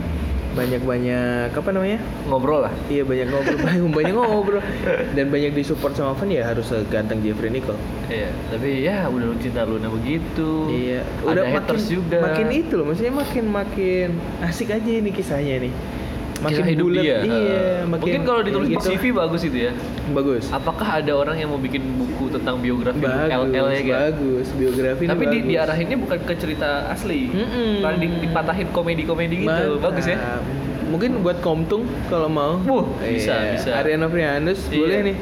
[0.56, 2.00] banyak banyak apa namanya?
[2.26, 2.74] Ngobrol lah.
[2.88, 4.62] Iya banyak ngobrol, banyak, banyak ngobrol
[5.12, 7.76] dan banyak disupport sama fan ya harus seganteng Jeffrey Nicole.
[8.08, 10.72] Iya, tapi ya udah lu cinta Luna begitu.
[10.72, 12.18] Iya, Ada makin, haters juga.
[12.24, 14.08] Makin itu loh, maksudnya makin makin
[14.40, 15.74] asik aja ini kisahnya nih.
[16.36, 17.18] Makin Kisah hidup bulat, dia.
[17.18, 18.78] Iya, makin Mungkin kalau ditulis gitu.
[18.78, 19.72] di CV bagus itu ya.
[20.08, 20.44] bagus.
[20.48, 23.98] Apakah ada orang yang mau bikin buku tentang biografi Bagus, LL ya kan?
[24.06, 24.46] bagus.
[24.52, 25.48] Biografi Tapi di, bagus.
[25.48, 27.20] diarahinnya bukan ke cerita asli.
[27.26, 27.80] Mm-mm.
[27.80, 29.48] Malah di- dipatahin komedi-komedi gitu.
[29.48, 29.84] Mantap.
[29.86, 30.18] Bagus ya.
[30.86, 32.60] Mungkin buat Komtung kalau mau.
[32.60, 33.70] Wuh, bisa, Iya, bisa.
[33.74, 34.76] Ariana Frianus Iya.
[34.76, 35.16] boleh nih.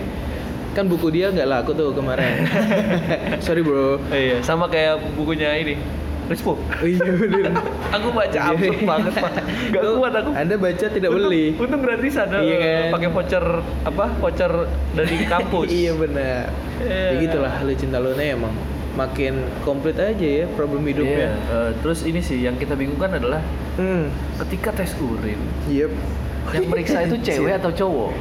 [0.74, 2.50] Kan buku dia nggak laku tuh kemarin.
[3.44, 4.02] Sorry bro.
[4.08, 5.78] Iya, sama kayak bukunya ini.
[6.24, 6.56] Rispo.
[6.56, 7.52] Oh iya bener.
[7.96, 9.32] Aku baca absurd banget, Pak.
[9.70, 10.30] Gak Tuh, kuat aku.
[10.32, 11.44] Anda baca tidak Untung- beli.
[11.54, 12.84] Untung gratisan Iya eh, kan?
[12.92, 13.44] pakai voucher
[13.84, 14.04] apa?
[14.18, 14.52] Voucher
[14.92, 15.68] dari kampus.
[15.68, 16.48] iya benar.
[16.80, 17.00] Iya.
[17.06, 18.54] Ya gitulah Lucinta Luna emang
[18.94, 20.90] makin komplit aja ya problem Iya.
[20.90, 21.28] hidupnya.
[21.34, 23.42] eh, terus ini sih yang kita bingungkan adalah
[23.74, 24.06] Hmm.
[24.40, 25.90] ketika tes urin Yep.
[26.52, 28.12] yang meriksa itu cewek atau cowok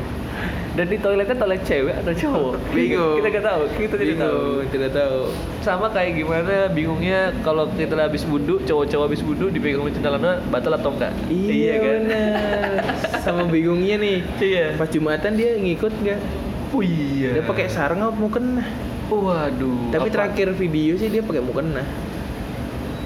[0.74, 3.16] dan di toiletnya toilet cewek atau cowok Bingung.
[3.22, 5.20] kita nggak tahu kita tidak tahu tidak tahu.
[5.62, 10.74] sama kayak gimana bingungnya kalau kita habis wudhu cowok-cowok habis wudhu dipegang Lucinta Luna batal
[10.74, 12.72] atau enggak Iya, kan benar.
[13.22, 14.18] Sama bingungnya nih.
[14.40, 16.20] iya Pas Jumatan dia ngikut nggak?
[16.74, 18.66] oh iya Dia pakai sarung apa mukena?
[19.14, 20.14] waduh Tapi apa?
[20.16, 21.86] terakhir video sih dia pakai mukena.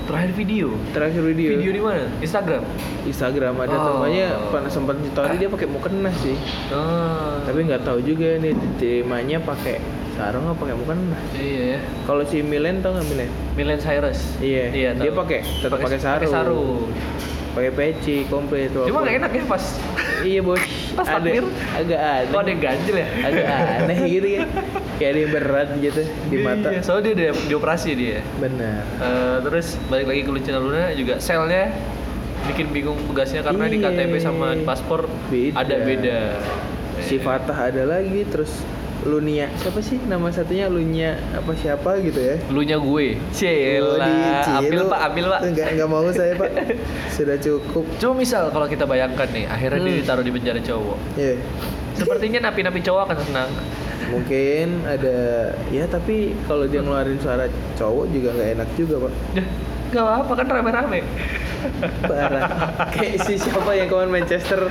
[0.07, 1.49] Terakhir video Terakhir video.
[1.53, 2.63] video di mana Instagram
[3.03, 3.83] Instagram ada Oh.
[3.93, 6.35] temannya pernah sempat story dia pakai mukena sih.
[6.71, 11.17] ah Tapi nggak tahu juga nih diterimanya pakai sarung apa pakai mukena.
[11.33, 13.29] iya ya Kalau si Milen tau nggak Milen?
[13.53, 16.31] Milen Cyrus Iya, iya dia pakai tetap pakai sarung.
[16.31, 16.81] sarung
[17.53, 18.69] Pakai peci komplit.
[18.69, 19.63] cuma nggak enak ya pas
[20.19, 20.61] Iya bos.
[20.97, 21.45] Pas takbir?
[21.75, 22.25] agak aneh.
[22.27, 23.45] kok ada yang ganjil ya agak
[23.77, 24.49] aneh gitu kan.
[24.97, 26.67] Kayak yang berat gitu di mata.
[26.69, 28.19] Iya, soalnya dia di, dioperasi dia.
[28.35, 28.81] Benar.
[28.97, 31.69] Eh, terus balik lagi ke Lucinta Luna juga selnya
[32.45, 33.89] bikin bingung tugasnya karena di Iya.
[33.89, 35.53] KTP sama di paspor Beda.
[35.55, 36.19] ada beda.
[36.99, 38.51] Si Fatah ada lagi terus
[38.99, 40.65] Lunia siapa sih nama satunya?
[40.65, 42.35] Lunia apa siapa gitu ya?
[42.49, 44.13] Lu nya gue Oh, Cila di
[44.59, 45.39] ambil pak ambil pak.
[45.45, 46.49] Enggak, enggak mau saya pak.
[47.15, 47.85] Sudah cukup.
[47.95, 50.01] Cuma misal kalau kita bayangkan nih akhirnya dia Hmm.
[50.01, 50.97] ditaruh di penjara cowok.
[51.13, 51.37] Iya.
[51.93, 53.49] Sepertinya napi-napi cowok akan senang
[54.07, 55.17] Mungkin ada
[55.67, 59.43] Ya tapi kalau dia ngeluarin suara cowok juga nggak enak juga pak Ya,
[59.89, 60.99] Gak apa kan rame-rame
[62.01, 62.43] Parah
[62.89, 64.67] Kayak si siapa yang kemarin Manchester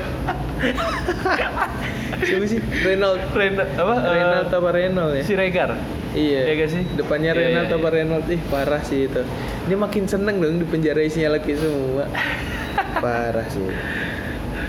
[2.17, 3.95] siapa sih Renault Ren apa?
[3.95, 5.77] eh, Renault apa Renault ya si Regar.
[6.17, 6.41] Iya.
[6.49, 6.83] Iya gak sih?
[6.97, 7.97] Depannya Iya, Renault iya, apa iya.
[8.01, 9.21] Renault ih parah sih itu.
[9.69, 12.09] Dia makin seneng dong di penjara isinya laki semua.
[13.05, 13.69] parah sih.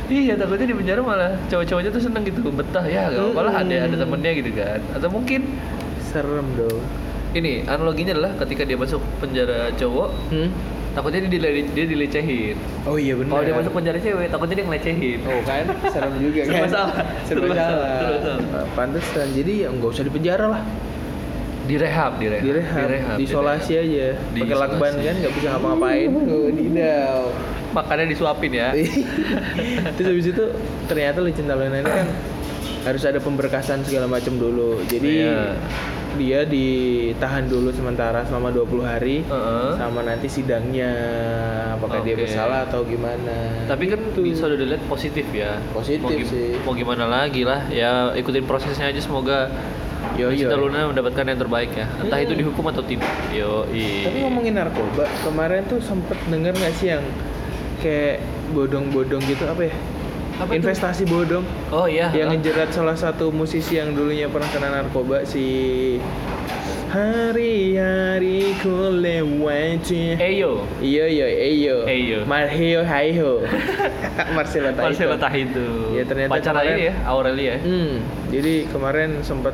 [0.07, 3.75] Iya takutnya di penjara malah cowok-cowoknya tuh seneng gitu betah ya gak apa lah ada
[3.83, 5.41] ada temennya gitu kan atau mungkin
[6.01, 6.79] Serem dong.
[7.33, 10.49] ini analoginya adalah ketika dia masuk penjara cowok Hmm?
[10.93, 13.29] takutnya dia, dile- dia dilecehin Oh iya benar.
[13.29, 16.51] kalau dia masuk penjara cewek takutnya dia ngelecehin Oh kan, serem juga kan.
[16.55, 16.95] Serba salah.
[17.21, 17.57] Serba salah.
[17.59, 18.65] salah, serba salah.
[18.73, 19.27] Pantesan.
[19.29, 20.63] Jadi ya nggak usah di penjara lah.
[21.67, 22.87] direhab direhab Direhab,
[23.19, 24.07] diisolasi aja.
[24.31, 26.07] Pakai lakban kan nggak bisa ngapa-ngapain.
[26.31, 27.23] Oh, didau.
[27.77, 28.73] Makannya disuapin ya
[29.93, 30.43] Terus habis itu
[30.85, 32.07] ternyata licin tahunan ini kan
[32.83, 34.79] harus ada pemberkasan segala macam dulu.
[34.83, 35.59] Jadi Iya.
[36.15, 39.69] dia ditahan dulu sementara selama 20 hari Heeh.
[39.75, 40.89] sama nanti sidangnya
[41.69, 42.25] apakah dia Oke.
[42.25, 43.67] bersalah atau gimana.
[43.67, 44.23] tapi kan Gitu.
[44.25, 46.57] bisa udah dilihat positif ya Positif mau, sih.
[46.63, 49.51] mau gimana lagi lah ya ikutin prosesnya aja semoga
[50.15, 50.49] Yo, yo.
[50.49, 52.25] Luna mendapatkan yang terbaik ya entah Hmm.
[52.25, 57.03] itu dihukum atau tidak yo Tapi ngomongin narkoba, kemarin tuh sempet denger nggak sih yang
[57.77, 59.75] kayak bodong-bodong gitu apa ya?
[60.37, 60.53] Apa?
[60.53, 61.41] Investasi bodong.
[61.69, 62.09] Oh iya.
[62.11, 65.97] Yang ngejerat salah satu musisi yang dulunya pernah kena narkoba si
[66.87, 70.63] Hari-hari ku lewati Eyo.
[70.79, 72.17] Iyo iyo iyo Eyo.
[72.23, 73.43] Marhio haiho
[74.37, 77.45] Marcelo Taito Marcelo Tahitu Ya, ternyata pacar kemarin- ini ya Aurelia.
[77.49, 77.93] Ya Hmm,
[78.29, 79.51] jadi kemarin sempat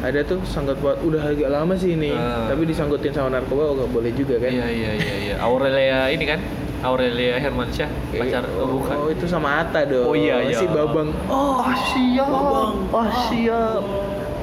[0.00, 2.48] ada tuh sangkut buat udah agak lama sih ini, Ah.
[2.48, 4.48] tapi disangkutin sama narkoba oh, nggak boleh juga kan?
[4.48, 5.34] iya iya iya iya.
[5.40, 6.40] Aurelia ini kan
[6.84, 10.04] Aurelia Hermansyah pacar oh, bukan Oh itu sama Ata dong.
[10.04, 10.54] Oh, iya, iya.
[10.54, 11.08] Si Babang.
[11.26, 12.72] oh siap Babang.
[12.92, 13.82] oh siap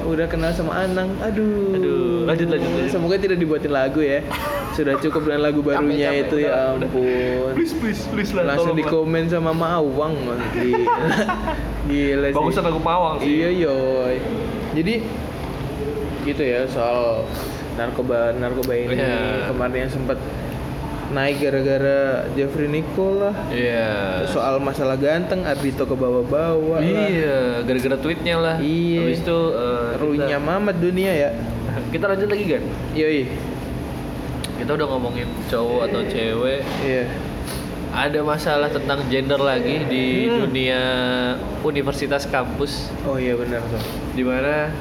[0.02, 1.14] Udah kenal sama Anang.
[1.22, 1.78] Aduh.
[1.78, 2.90] Aduh, lanjut, lanjut, lanjut.
[2.90, 4.18] Semoga tidak dibuatin lagu ya.
[4.74, 7.54] Sudah cukup dengan lagu barunya Capek, itu ya ampun.
[7.54, 10.18] please please please lah Langsung di komen sama Mawang.
[10.58, 10.90] Gila.
[11.88, 12.34] Gila sih.
[12.34, 14.14] bagusan lagu Pawang sih Iya yoy.
[14.74, 14.94] Jadi
[16.22, 17.22] gitu ya soal
[17.74, 19.54] narkoba narkoba ini Iya.
[19.54, 20.18] kemarin yang sempat
[21.12, 22.00] naik gara-gara
[22.32, 23.34] Jeffrey Nicole lah.
[23.48, 29.00] iya Soal masalah ganteng Ardito ke bawah-bawah iya gara-gara tweetnya lah Iya.
[29.02, 31.30] habis itu eh, Runya Mamat dunia ya.
[31.30, 33.22] kita, kita lanjut lagi kan Yoi.
[34.54, 37.04] kita udah ngomongin cowok atau cewek Iya.
[37.90, 40.48] ada masalah tentang gender lagi di Hmm.
[40.48, 40.80] dunia
[41.60, 43.82] universitas kampus Oh iya benar tuh.
[44.10, 44.72] di mana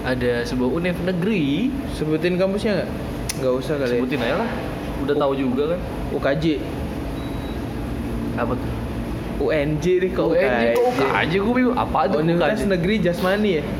[0.00, 2.90] ada sebuah univ negeri Sebutin kampusnya nggak?
[3.36, 3.90] Nggak usah kali.
[3.90, 3.98] ya.
[3.98, 4.50] sebutin aja lah
[5.04, 5.80] udah tahu juga kan
[6.14, 6.44] UKJ.
[8.36, 8.72] apa tuh
[9.36, 13.64] UNJ nih kok UNJ kok UKJ gue bingung apa tuh Universitas Negeri Jasmani ya.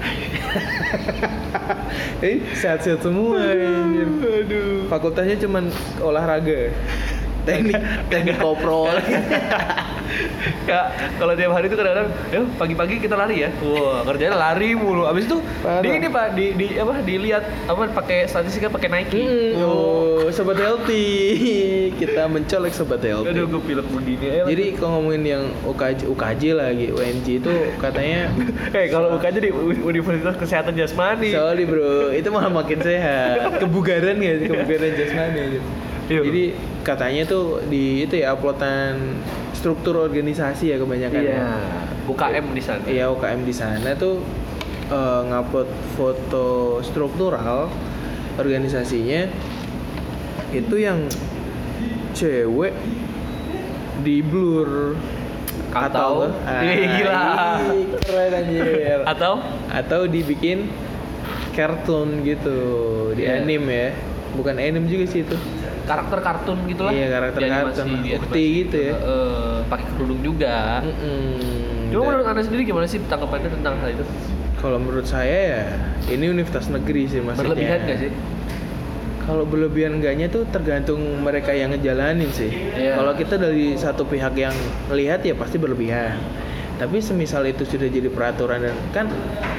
[2.24, 3.36] Eh, sehat-sehat semua.
[3.44, 5.68] aduh Fakultasnya cuman
[6.00, 6.72] olahraga.
[7.44, 7.76] Teknik
[8.08, 8.96] teknik koprol.
[10.66, 10.80] ya
[11.16, 15.26] kalau tiap hari itu kadang-kadang ya pagi-pagi kita lari ya wah kerjanya lari mulu abis
[15.26, 15.82] itu Parah.
[15.82, 20.58] di ini pak di, di apa dilihat apa pakai statistiknya pakai Nike Hmm, oh, sobat
[20.58, 21.06] healthy.
[22.00, 23.32] Kita mencolek sobat healthy.
[23.32, 28.28] aduh gue pilek begini ya Jadi kalau ngomongin yang UKJ, UKJ lagi, UNJ itu katanya
[28.76, 33.48] eh kalau UKJ di Universitas Kesehatan Jasmani sorry bro, itu malah makin sehat.
[33.62, 35.40] Kebugaran ya, kebugaran jasmani.
[36.06, 36.20] Iya.
[36.22, 36.44] Jadi
[36.82, 39.18] katanya tuh di itu ya uploadan
[39.56, 41.36] struktur organisasi ya kebanyakan iya.
[41.40, 41.48] ya.
[42.04, 42.82] UKM di sana.
[42.84, 44.20] Iya UKM di sana tuh
[44.86, 46.46] eh, ngupload foto
[46.84, 47.72] struktural
[48.36, 49.26] organisasinya
[50.52, 51.08] itu yang
[52.12, 52.76] cewek
[54.04, 54.94] di blur.
[55.76, 56.32] Atau-
[56.64, 57.20] Ih, gila.
[57.68, 59.00] ih, keren anjir.
[59.04, 59.44] Atau?
[59.68, 60.72] Atau dibikin
[61.52, 62.56] kartun gitu
[63.12, 63.44] di Iya.
[63.44, 63.90] anime ya.
[64.36, 65.36] Bukan anime juga sih itu
[65.86, 67.88] karakter kartun gitulah Iya, karakter Di animasi- kartun.
[67.96, 68.94] di animasi gitu ya.
[68.96, 71.88] Eh, pakai kerudung juga Mm-mm.
[71.88, 74.04] cuma Dan- menurut anda sendiri gimana sih tanggapannya tentang hal itu
[74.56, 75.62] kalau menurut saya ya
[76.08, 78.12] ini universitas negeri sih maksudnya berlebihan gak sih
[79.18, 82.46] Kalau berlebihan enggaknya tuh tergantung mereka yang ngejalanin sih.
[82.72, 82.94] Iya.
[82.94, 84.54] Kalau kita dari satu pihak yang
[84.86, 86.14] melihat ya pasti berlebihan.
[86.76, 89.10] Tapi semisal itu sudah jadi peraturan dan kan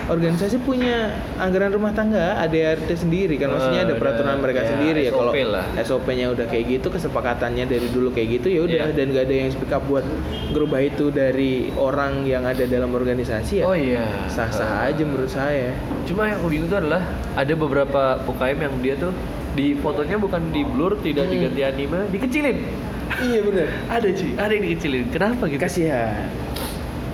[0.08, 5.12] organisasi punya anggaran rumah tangga, ADRT sendiri kan maksudnya ada peraturan mereka ya, sendiri ya
[5.12, 5.32] kalau.
[5.78, 8.96] SOP-nya udah kayak gitu, kesepakatannya dari dulu kayak gitu ya udah Iya.
[8.96, 10.06] dan gak ada yang speak up buat
[10.50, 13.66] ngerubah itu dari orang yang ada dalam organisasi ya.
[13.66, 15.76] oh iya Sah-sah aja menurut saya.
[16.04, 19.12] Cuma yang aku bingung itu adalah ada beberapa UKM yang dia tuh
[19.54, 21.34] di fotonya bukan di blur, tidak Hmm.
[21.34, 22.58] diganti anime, dikecilin.
[23.18, 23.68] Iya benar.
[23.98, 25.04] Ada cuy, ada yang dikecilin.
[25.10, 25.58] Kenapa gitu?
[25.58, 26.28] Kasihan.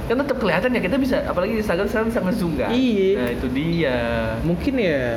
[0.04, 2.70] Kan tetap kelihatan ya kita bisa, apalagi di Instagram sekarang bisa ngezoom kan.
[2.72, 3.12] Iya.
[3.16, 3.98] Nah itu dia.
[4.44, 5.16] mungkin ya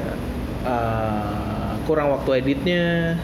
[0.63, 3.15] uh, kurang waktu editnya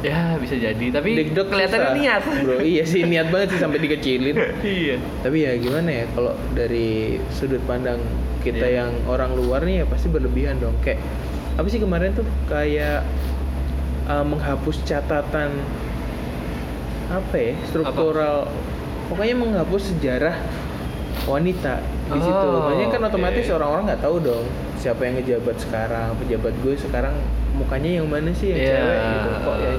[0.00, 2.00] Ya bisa jadi, tapi Dikdok kelihatannya susah.
[2.00, 2.22] niat.
[2.48, 4.32] bro iya sih niat banget sih sampai dikecilin
[4.64, 4.96] iya.
[5.20, 8.00] tapi ya gimana ya kalau dari sudut pandang
[8.40, 8.80] kita Iya.
[8.80, 11.04] yang orang luar nih ya pasti berlebihan dong kayak
[11.60, 13.04] apa sih kemarin tuh kayak
[14.08, 15.52] uh, menghapus catatan
[17.12, 18.48] apa ya struktural
[19.12, 20.32] pokoknya menghapus sejarah
[21.22, 21.74] wanita
[22.06, 26.54] di Oh, situ makanya kan otomatis orang-orang nggak tahu dong siapa yang ngejabat sekarang pejabat
[26.56, 27.14] gue sekarang
[27.52, 28.72] mukanya yang mana sih yang Iya.
[28.72, 29.76] cewek gitu kok yang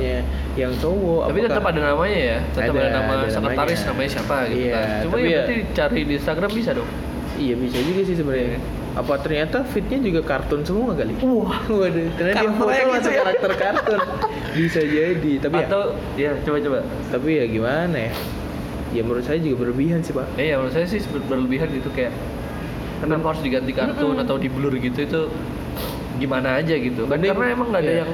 [0.54, 3.90] yang cowok Tapi apakah- tetap ada namanya ya, tetap Ada, ada, nama ada sekretaris namanya.
[3.90, 4.88] namanya siapa gitu Iya, kan.
[5.02, 6.90] Cuma tapi ya ya- berarti cari di Instagram bisa dong.
[7.34, 8.60] Iya bisa juga sih sebenarnya.
[8.92, 11.14] Apa ternyata fitnya juga kartun semua kali?
[11.18, 11.58] Wah.
[11.66, 13.22] Waduh, ternyata dia foto yang masuk gitu ya.
[13.24, 14.00] karakter kartun.
[14.52, 15.82] bisa jadi, tapi ya, Atau
[16.14, 16.80] ya coba-coba.
[17.08, 18.12] tapi ya gimana ya?
[18.92, 20.28] Ya menurut saya juga berlebihan sih pak.
[20.36, 22.12] Eh ya menurut saya sih ber- berlebihan gitu kayak
[23.00, 25.20] kenapa harus diganti kartun atau di blur gitu itu
[26.18, 28.02] gimana aja gitu kan Mending- karena emang nggak ada iya.
[28.06, 28.12] yang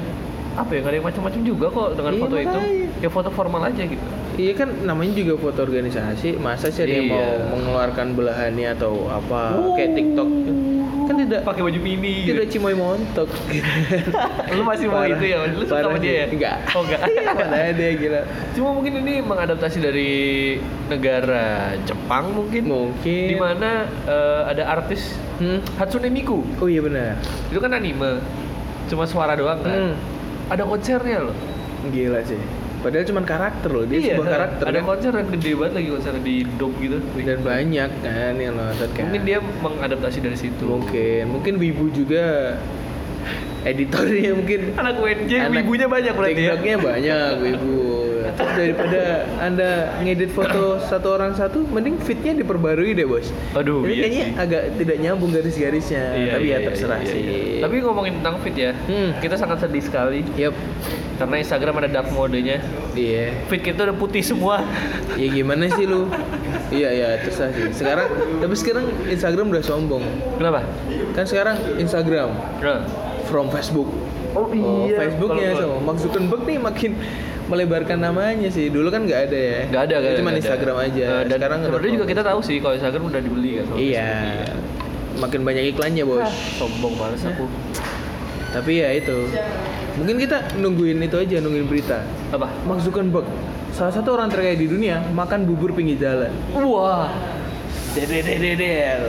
[0.55, 3.03] apa ya nggak ada yang macam-macam juga kok dengan Iya, foto itu makanya.
[3.03, 4.05] ya foto formal aja gitu
[4.37, 7.49] Iya kan namanya juga foto organisasi, masa sih ada yang mau Iya.
[7.49, 10.29] mengeluarkan belahannya atau apa kayak TikTok
[11.07, 13.31] kan tidak pakai baju mini tidak cimoy montok
[14.51, 16.25] lu masih mau itu ya lu suka sama dia ya.
[16.27, 16.57] Enggak.
[16.69, 18.21] oh enggak Iya, mana ada gila.
[18.51, 20.11] cuma mungkin ini mengadaptasi dari
[20.87, 21.45] negara
[21.81, 23.25] Jepang mungkin Mungkin.
[23.25, 23.69] di mana
[24.03, 25.61] eh, ada artis Hmm?
[25.77, 27.13] Hatsune Miku Oh iya benar.
[27.47, 28.17] itu kan anime
[28.85, 29.95] cuma suara doang kan Hmm.
[30.47, 31.35] ada konsernya loh
[31.87, 32.41] Gila sih.
[32.77, 34.85] Padahal cuma karakter loh, dia sebuah karakter Iya, ada kan.
[34.85, 36.97] konser yang gede banget lagi konser di dome gitu.
[37.25, 39.03] Dan banyak kan yang nonton kan.
[39.09, 40.63] Mungkin dia mengadaptasi dari situ.
[40.63, 42.55] Mungkin mungkin wibu juga
[43.65, 46.55] editornya mungkin anak WNJ anak ibunya banyak berarti ya.
[46.55, 47.75] TikToknya banyak wibu
[48.37, 49.01] daripada
[49.37, 49.69] anda
[49.99, 54.33] ngedit foto satu orang satu mending fitnya diperbarui deh bos Aduh, ini iya kayaknya sih.
[54.37, 57.59] agak tidak nyambung garis-garisnya Iya, tapi iya, ya iya, terserah iya, sih iya.
[57.59, 59.09] Tapi ngomongin tentang fit ya, Hmm.
[59.17, 60.53] kita sangat sedih sekali Yup,
[61.15, 62.61] karena Instagram ada dark modenya.
[62.93, 64.61] iya Fit kita udah putih semua.
[65.13, 66.05] ya gimana sih lu
[66.69, 70.03] iya iya terserah sih sekarang tapi sekarang Instagram udah sombong
[70.37, 70.61] Kenapa?
[71.11, 72.85] kan sekarang Instagram Nah.
[73.25, 73.89] from Facebook
[74.29, 74.99] Oh Oh, iya.
[74.99, 75.81] Facebooknya Kalau- so.
[75.81, 76.91] Mark Zuckerberg nih makin
[77.47, 78.67] melebarkan namanya sih.
[78.67, 79.59] Dulu kan nggak ada ya.
[79.71, 80.07] Nggak ada, ada.
[80.19, 80.39] Cuma ada.
[80.39, 81.03] Instagram aja.
[81.03, 83.65] Eh, dan Sekarang udah sebenarnya juga kita tahu sih kalau Instagram udah dibeli kan.
[83.75, 84.09] Iya.
[84.11, 85.17] Facebook.
[85.17, 86.21] Makin banyak iklannya bos.
[86.21, 87.45] Ah, sombong banget aku.
[88.53, 89.17] Tapi ya itu.
[89.97, 92.05] Mungkin kita nungguin itu aja, nungguin berita.
[92.29, 92.53] Apa?
[92.69, 93.25] Mark Zuckerberg,
[93.73, 96.29] salah satu orang terkaya di dunia, makan bubur pinggir jalan.
[96.53, 97.09] Wah.
[97.97, 99.01] Dededededel.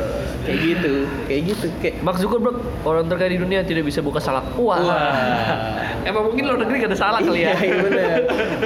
[0.48, 0.94] Kayak gitu,
[1.28, 2.56] kayak gitu, kayak Mark Zuckerberg
[2.88, 4.48] orang terkaya di dunia tidak bisa buka salak.
[4.56, 4.80] Wah.
[4.80, 5.76] Wah.
[6.08, 7.52] Emang mungkin luar negeri gak ada salak kali ya.
[7.52, 8.20] Iya, iya bener.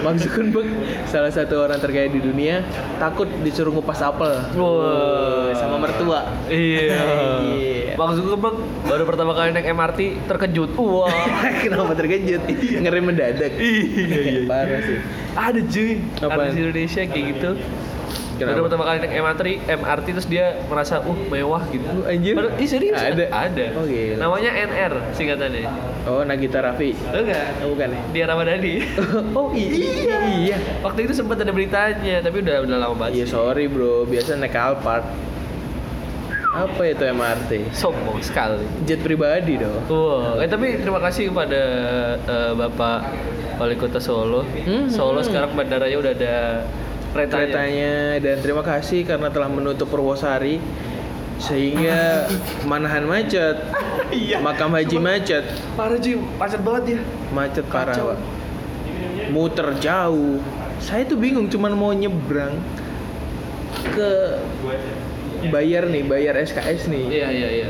[0.06, 0.70] Mark Zuckerberg
[1.10, 2.62] salah satu orang terkaya di dunia
[3.02, 4.30] takut disuruh ngupas apel.
[4.54, 5.50] Wah.
[5.58, 6.30] sama mertua.
[6.46, 7.02] Iya.
[7.42, 7.98] Iya.
[7.98, 8.56] Mark Zuckerberg
[8.86, 10.70] baru pertama kali naik MRT terkejut.
[10.78, 11.10] Wah.
[11.66, 12.46] Kenapa terkejut?
[12.78, 13.58] Ngerem mendadak.
[13.58, 14.40] Iya, iya, iya.
[14.46, 14.98] Parah sih.
[15.34, 15.92] Ada cuy.
[16.22, 16.38] Apaan?
[16.46, 17.50] Artis Indonesia kayak gitu.
[18.42, 18.58] Kenapa?
[18.58, 21.86] Baru pertama kali naik MRT, MRT terus dia merasa uh mewah gitu.
[21.86, 22.34] Oh, anjir.
[22.34, 22.98] Padahal- Ih serius?
[22.98, 23.24] Ada?
[23.30, 23.66] Ada.
[23.78, 24.16] Oh, gila.
[24.18, 25.64] Namanya NR singkatannya.
[26.02, 26.90] Oh, Nagita Raffi.
[27.08, 27.62] Enggak.
[27.62, 28.00] Oh, bukan ya?
[28.10, 28.74] Dia Ramadhani.
[29.38, 30.18] Oh, iya.
[30.26, 30.56] Iya.
[30.82, 33.22] Waktu itu sempat ada beritanya, tapi udah udah lama banget.
[33.22, 34.02] Iya, sorry bro.
[34.04, 35.06] Biasa naik Alphard.
[36.52, 37.72] Apa itu MRT?
[37.72, 38.60] Sombong sekali.
[38.84, 39.72] Jet pribadi dong.
[39.88, 41.60] Wow, eh tapi terima kasih kepada
[42.20, 42.98] eh, Bapak
[43.56, 44.44] Wali Kota Solo.
[44.60, 45.28] Hmm, Solo hmm.
[45.32, 46.36] sekarang bandaranya udah ada
[47.12, 47.44] keretanya.
[47.44, 50.56] keretanya dan terima kasih karena telah menutup Purwosari
[51.38, 52.26] sehingga
[52.70, 53.56] Manahan macet,
[54.08, 54.38] Iya.
[54.38, 56.98] Makam Haji macet, Parah cuy, macet banget ya.
[57.30, 58.06] macet parah Kacau.
[58.10, 58.18] pak.
[59.28, 60.38] Muter jauh.
[60.78, 62.58] Saya tuh bingung cuman mau nyebrang
[63.88, 64.10] ke
[65.48, 67.04] bayar nih, bayar SKS nih.
[67.10, 67.68] Iya iya iya.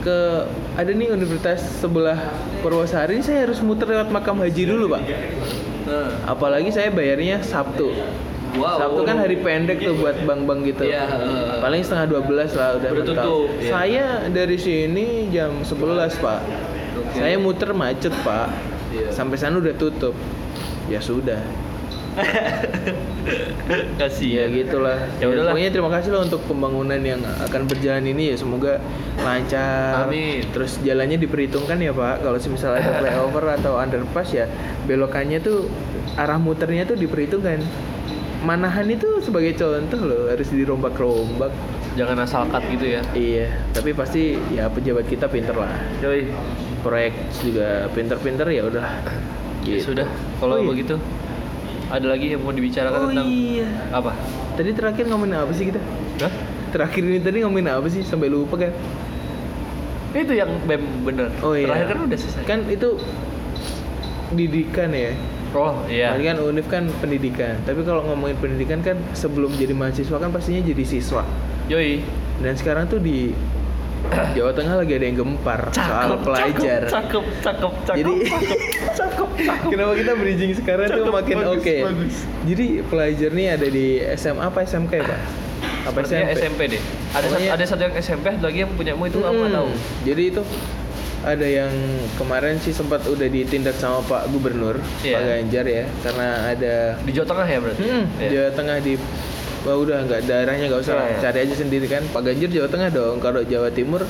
[0.00, 2.16] Ke ada nih universitas sebelah
[2.60, 5.02] Purwosari saya harus muter lewat Makam Haji dulu, Pak.
[5.84, 7.92] Nah, Apalagi saya bayarnya Sabtu.
[8.58, 8.78] Wow.
[8.82, 10.82] Sabtu kan hari pendek tuh buat bank-bank gitu.
[10.90, 11.62] Iya, heeh.
[11.62, 13.70] Paling setengah 12 lah udah tutup, iya.
[13.70, 16.40] Saya dari sini jam 11, Pak.
[16.98, 17.18] Oke.
[17.18, 18.48] Saya muter macet, Pak.
[18.90, 19.08] Iya.
[19.14, 20.14] Sampai sana udah tutup.
[20.90, 21.38] Ya sudah.
[24.00, 24.98] kasih Ya gitulah.
[25.22, 25.54] Ya udahlah.
[25.54, 28.82] Pokoknya terima kasih lah untuk pembangunan yang akan berjalan ini ya semoga
[29.22, 30.10] lancar.
[30.10, 30.42] Amin.
[30.50, 32.26] Terus jalannya diperhitungkan ya, Pak.
[32.26, 34.50] Kalau misalnya ada flyover atau underpass ya
[34.90, 35.70] belokannya tuh
[36.18, 37.62] arah muternya tuh diperhitungkan.
[38.40, 41.52] Manahan itu sebagai contoh loh harus dirombak-rombak.
[41.92, 43.02] Jangan asal cut gitu ya.
[43.12, 45.68] Iya, tapi pasti ya pejabat kita pinter lah.
[46.00, 46.32] Yoi.
[46.80, 47.12] Proyek
[47.44, 48.88] juga pinter-pinter ya udah.
[49.60, 50.08] Ya sudah,
[50.40, 50.68] kalau Oh, iya.
[50.72, 50.96] begitu
[51.92, 53.68] ada lagi yang mau dibicarakan Oh tentang iya.
[53.92, 54.16] apa?
[54.56, 55.80] Tadi terakhir ngomongin apa sih kita?
[56.24, 56.32] Hah?
[56.72, 58.72] Terakhir ini tadi ngomongin apa sih sampai lupa kan?
[60.16, 61.28] Itu yang bem bener.
[61.44, 61.68] Oh iya.
[61.68, 62.42] Terakhir kan udah selesai.
[62.48, 62.96] Kan itu
[64.32, 65.12] didikan ya.
[65.52, 66.14] Oh iya.
[66.14, 67.58] Tadi kan UNIF kan pendidikan.
[67.60, 71.26] Tapi kalau ngomongin pendidikan kan sebelum jadi mahasiswa kan pastinya jadi siswa.
[71.66, 72.02] Yoi.
[72.38, 73.34] Dan sekarang tuh di
[74.36, 76.86] Jawa Tengah lagi ada yang gempar soal pelajar.
[76.86, 77.98] Cakep, cakep, cakep.
[77.98, 78.58] Jadi cakep,
[79.44, 79.68] cakep.
[79.68, 81.76] kenapa kita bridging sekarang tuh Cakep, makin bagus, oke.
[81.84, 82.14] bagus.
[82.44, 85.20] Jadi pelajar nih ada di SMA apa SMK ya, Pak?
[85.82, 86.28] Apa SMP?
[86.34, 86.82] SMP deh.
[87.10, 89.58] Ada satu, Pokoknya- ada satu yang SMP, satu lagi yang punyamu itu aku nggak Hmm,
[89.58, 89.70] tahu.
[90.02, 90.42] Jadi itu
[91.22, 91.68] ada yang
[92.14, 95.14] kemarin sih sempat udah ditindak sama Pak Gubernur Iya.
[95.14, 97.82] Pak Ganjar ya karena ada Di Jawa Tengah ya berarti.
[97.82, 98.28] hmm, Iya.
[98.30, 98.92] Jawa Tengah di
[99.60, 101.20] Wah udah nggak daerahnya nggak usah lah, Iya, iya.
[101.22, 104.02] cari aja sendiri kan Pak Ganjar Jawa Tengah dong kalau Jawa Timur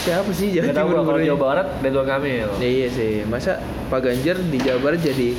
[0.00, 1.20] siapa sih Jawa tahu Timur kalau?
[1.20, 2.48] Jawa Barat Ridwan Kamil.
[2.56, 5.36] Ya, iya sih masa Pak Ganjar di Jawa Barat jadi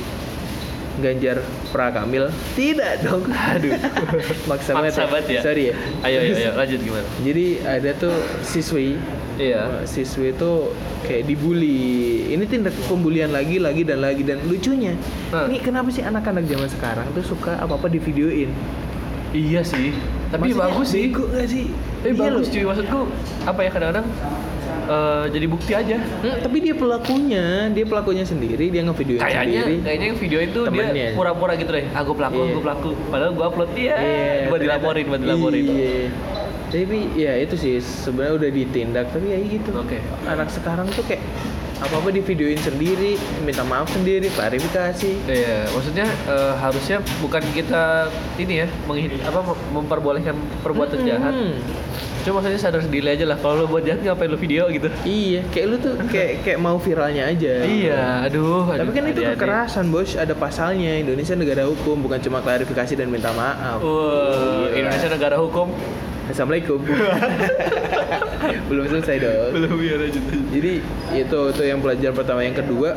[0.94, 3.72] Ganjar Prakamil tidak dong aduh
[4.50, 5.40] maksa banget Maksa banget ya.
[5.40, 7.06] sorry ya Ayo, ayo, ayo, lanjut gimana?
[7.20, 9.00] jadi ada tuh siswi
[9.32, 9.82] Iya.
[9.82, 10.52] siswi itu
[11.02, 11.80] kayak dibully
[12.28, 14.92] ini tindak pembulian lagi lagi dan lagi dan lucunya
[15.30, 15.48] Hah.
[15.48, 18.52] ini kenapa sih anak-anak zaman sekarang tuh suka apa apa di videoin
[19.32, 19.96] Iya sih.
[20.28, 21.08] Tapi Maksudnya bagus sih.
[21.08, 21.64] bego gak sih
[21.98, 22.52] Tapi Iya bagus loh.
[22.52, 23.00] cuy maksudku
[23.42, 24.06] apa ya kadang-kadang
[24.84, 25.96] eh, jadi bukti aja.
[25.98, 30.60] Hmm, tapi dia pelakunya dia pelakunya sendiri dia ngevideoin Kayaknya sendiri kayaknya yang video itu
[30.62, 30.92] Temennya.
[30.92, 31.86] dia pura-pura gitu deh.
[31.90, 32.52] Ah gue pelaku, Iya.
[32.52, 32.90] gue pelaku.
[33.06, 33.94] Padahal gue upload dia.
[33.94, 35.64] Iya, buat dilaporin, buat dilaporin.
[35.64, 35.96] Iya.
[36.68, 39.70] Tapi ya itu sih sebenarnya udah ditindak tapi ya gitu.
[39.74, 40.00] Oke.
[40.24, 41.20] Anak sekarang tuh kayak
[41.78, 45.12] apa-apa di videoin sendiri, minta maaf sendiri, klarifikasi.
[45.26, 48.06] Iya, maksudnya eh, harusnya bukan kita
[48.38, 51.08] ini ya, menghin- apa mem- memperbolehkan perbuatan Hmm.
[51.08, 51.34] jahat.
[52.22, 53.34] Cuma maksudnya sadar sendiri aja lah.
[53.34, 54.86] Kalau lo buat jahat ngapain lo video gitu?
[55.02, 57.52] Iya, kayak lu tuh kayak kayak mau viralnya aja.
[57.60, 58.70] Iya, aduh.
[58.70, 59.34] Tapi aduh, kan itu adik-adik.
[59.36, 60.14] kekerasan, Bos.
[60.14, 60.96] Ada pasalnya.
[60.96, 63.82] Indonesia negara hukum, bukan cuma klarifikasi dan minta maaf.
[63.82, 64.78] Wah, Gila.
[64.78, 65.74] Indonesia negara hukum.
[66.24, 66.78] Assalamualaikum.
[68.70, 69.50] Belum selesai dong.
[69.52, 70.22] Belum ya lanjut.
[70.48, 70.72] Jadi
[71.12, 72.94] itu tuh yang pelajaran pertama, yang kedua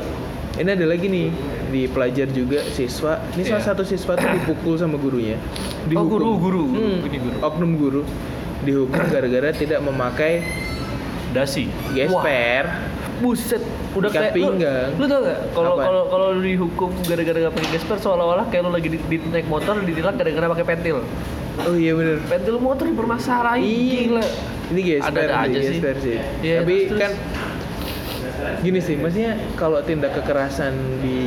[0.55, 1.27] ini ada lagi nih
[1.67, 3.19] di pelajar juga siswa.
[3.33, 3.67] Ini salah Iya.
[3.73, 5.35] satu siswa tuh dipukul sama gurunya.
[5.91, 6.63] Oh, guru, guru, guru.
[6.71, 7.37] Hmm, Ini guru.
[7.41, 8.01] Oknum guru
[8.65, 10.41] dihukum gara-gara tidak memakai
[11.31, 11.69] Dasi.
[11.93, 12.65] gesper.
[13.15, 13.63] Buset,
[13.95, 14.91] udah kayak pinggang.
[14.99, 15.39] Lu, lu tau gak?
[15.55, 19.17] Kalau kalau kalau lu dihukum gara-gara gak pakai gesper seolah-olah kayak lu lagi di, di
[19.31, 20.99] naik motor ditilang gara-gara pakai pentil.
[21.63, 22.19] Oh iya bener.
[22.27, 23.63] Pentil motor dipermasalahin
[24.11, 24.25] gila.
[24.75, 25.67] Ini gesper, sih, aja sih.
[25.71, 26.17] gesper sih.
[26.43, 27.11] Iya, Tapi terus- kan
[28.61, 31.19] gini sih, maksudnya kalau tindak kekerasan di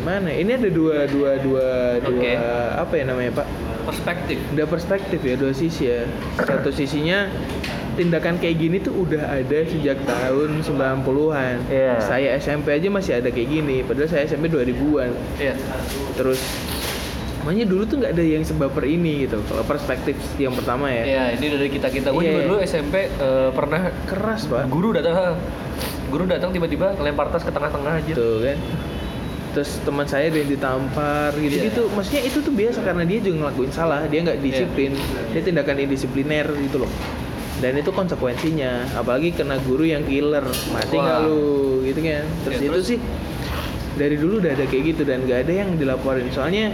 [0.00, 0.30] mana?
[0.30, 1.66] Ini ada dua dua dua
[2.00, 2.32] dua Oke.
[2.78, 3.46] apa ya namanya Pak?
[3.82, 4.38] Perspektif.
[4.52, 6.04] Ada perspektif ya dua sisi ya.
[6.36, 7.26] Satu sisinya
[7.90, 11.56] tindakan kayak gini tuh udah ada sejak tahun 90-an.
[11.68, 11.94] Iya.
[12.00, 15.10] Saya SMP aja masih ada kayak gini, padahal saya SMP 2000-an.
[15.36, 15.54] Iya.
[16.14, 16.40] Terus
[17.40, 19.40] makanya dulu tuh nggak ada yang sebaper ini gitu.
[19.44, 21.04] Kalau perspektif yang pertama ya.
[21.04, 22.12] Iya, ini dari kita-kita.
[22.12, 22.30] Gue Iya.
[22.30, 24.68] juga dulu SMP eh, pernah Keras, Pak.
[24.68, 25.36] guru datang
[26.10, 28.12] guru datang tiba-tiba ngelempar tas ke tengah-tengah aja.
[28.12, 28.58] Tuh kan.
[29.50, 31.62] Terus teman saya ada yang ditampar gitu Iya.
[31.68, 31.82] gitu.
[31.90, 34.92] Maksudnya itu tuh biasa karena dia juga ngelakuin salah, dia nggak disiplin,
[35.28, 36.92] dia tindakan indisipliner gitu loh.
[37.58, 41.44] Dan itu konsekuensinya, apalagi kena guru yang killer, mati nggak lu
[41.84, 42.24] gitu kan.
[42.42, 42.86] Terus Ya, itu terus?
[42.86, 42.98] sih
[43.92, 46.30] dari dulu udah ada kayak gitu dan nggak ada yang dilaporin.
[46.30, 46.72] Soalnya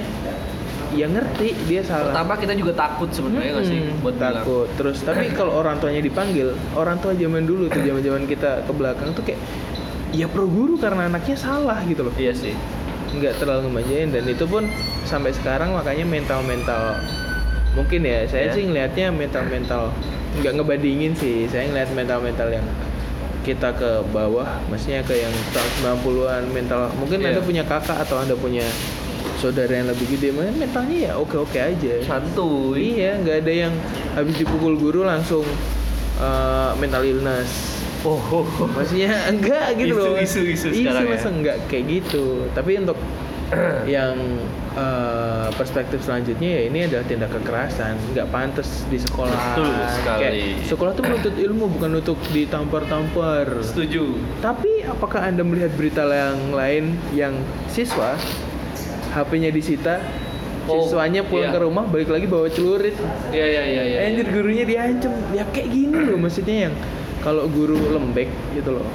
[0.95, 2.15] yang ngerti dia salah.
[2.15, 4.35] Pertama kita juga takut sebenarnya nggak sih Hmm, buat bilang.
[4.39, 4.69] takut.
[4.77, 9.11] Terus tapi kalau orang tuanya dipanggil, orang tua zaman dulu tuh zaman-zaman kita ke belakang
[9.11, 9.41] tuh kayak
[10.11, 12.15] ya pro guru karena anaknya salah gitu loh.
[12.15, 12.55] Iya sih.
[13.13, 14.67] Nggak terlalu ngemanjain dan itu pun
[15.03, 16.99] sampai sekarang makanya mental-mental
[17.73, 18.55] mungkin ya saya Ya.
[18.57, 19.93] sih ngelihatnya mental-mental
[20.37, 21.47] nggak ngebandingin sih.
[21.47, 22.67] Saya ngelihat mental-mental yang
[23.41, 25.71] kita ke bawah, maksudnya ke yang tahun
[26.03, 26.91] 90-an mental.
[26.99, 27.29] Mungkin Iya.
[27.31, 28.67] Anda punya kakak atau Anda punya
[29.39, 31.95] saudara yang lebih gede, mungkin mentalnya ya oke-oke aja.
[32.03, 32.99] Santuy.
[32.99, 33.73] Iya, nggak ada yang
[34.19, 35.47] habis dipukul guru langsung
[36.19, 37.76] uh, mental illness.
[38.07, 38.69] Oh, oh, oh.
[38.71, 40.15] Maksudnya enggak gitu loh.
[40.15, 41.11] Isu- isu- isu sekarang ya.
[41.19, 42.47] masa enggak kayak gitu.
[42.55, 42.99] Tapi untuk
[43.99, 44.15] yang
[44.75, 49.55] uh, perspektif selanjutnya ya ini adalah tindak kekerasan, nggak pantas di sekolah.
[49.55, 50.21] Betul sekali.
[50.23, 50.35] Kayak
[50.67, 53.47] sekolah tuh menuntut ilmu bukan untuk ditampar-tampar.
[53.63, 54.19] Setuju.
[54.39, 57.35] Tapi apakah Anda melihat berita yang lain yang
[57.71, 58.15] siswa
[59.15, 59.99] HP-nya disita,
[60.67, 61.55] Oh, siswanya pulang iya.
[61.55, 62.99] ke rumah balik lagi bawa celurit.
[63.31, 63.99] Iya iya iya iya.
[64.11, 65.15] Anjir gurunya diancam.
[65.31, 66.75] Ya kayak gini loh maksudnya yang
[67.27, 68.87] kalau guru lembek gitu loh.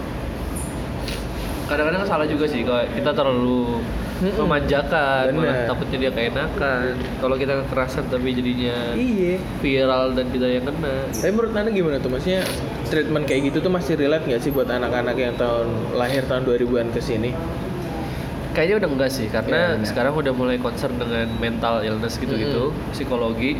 [1.67, 3.83] Kadang-kadang salah juga sih kalau kita terlalu
[4.21, 5.67] memanjakan, malah Bener.
[5.67, 6.93] takutnya dia keenakan.
[7.19, 9.35] Kalau kita kekerasan tapi jadinya Iya.
[9.59, 11.11] viral dan kita yang kena.
[11.11, 12.11] Tapi menurut anda gimana tuh?
[12.11, 12.43] Maksudnya
[12.87, 16.87] treatment kayak gitu tuh masih relate nggak sih buat anak-anak yang tahun lahir tahun 2000-an
[16.95, 17.31] ke sini?
[18.51, 19.87] Kayaknya udah enggak sih, karena benar.
[19.87, 23.55] sekarang udah mulai concern dengan mental illness gitu-gitu, psikologi.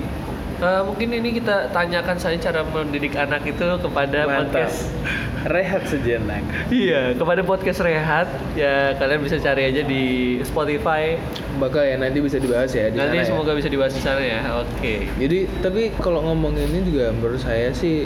[0.62, 4.70] Eh, mungkin ini kita tanyakan saja cara mendidik anak itu kepada Mantap.
[4.70, 4.94] podcast.
[5.42, 6.46] Rehat sejenak.
[6.70, 10.04] Iya, kepada podcast Rehat ya kalian bisa cari aja di
[10.46, 11.18] Spotify.
[11.58, 13.30] Bakal ya nanti bisa dibahas ya di Nanti sana ya.
[13.34, 14.38] semoga bisa dibahas di sana ya.
[14.62, 15.10] Oke.
[15.18, 18.06] Jadi tapi kalau ngomong ini juga menurut saya sih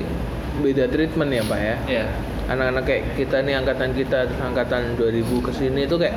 [0.64, 1.76] beda treatment ya Pak ya.
[1.92, 2.06] Ya.
[2.48, 6.16] Anak-anak kayak kita nih angkatan kita angkatan 2000 ke sini itu kayak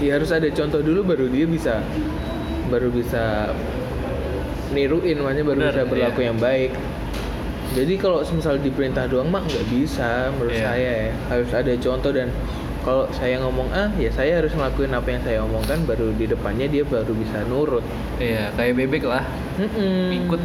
[0.00, 1.84] ya harus ada contoh dulu baru dia bisa
[2.72, 3.52] baru bisa
[4.76, 6.26] niruin makanya baru Bener, bisa berlaku iya.
[6.28, 6.72] yang baik.
[7.72, 10.64] Jadi kalau misal diperintah doang mah nggak bisa menurut Iya.
[10.64, 11.12] saya ya.
[11.28, 12.28] Harus ada contoh dan
[12.80, 16.70] kalau saya ngomong ah ya saya harus ngelakuin apa yang saya omongkan baru di depannya
[16.70, 17.82] dia baru bisa nurut.
[18.16, 19.24] Iya, kayak bebek lah.
[19.58, 20.12] Mm-mm.
[20.14, 20.40] Ngikut.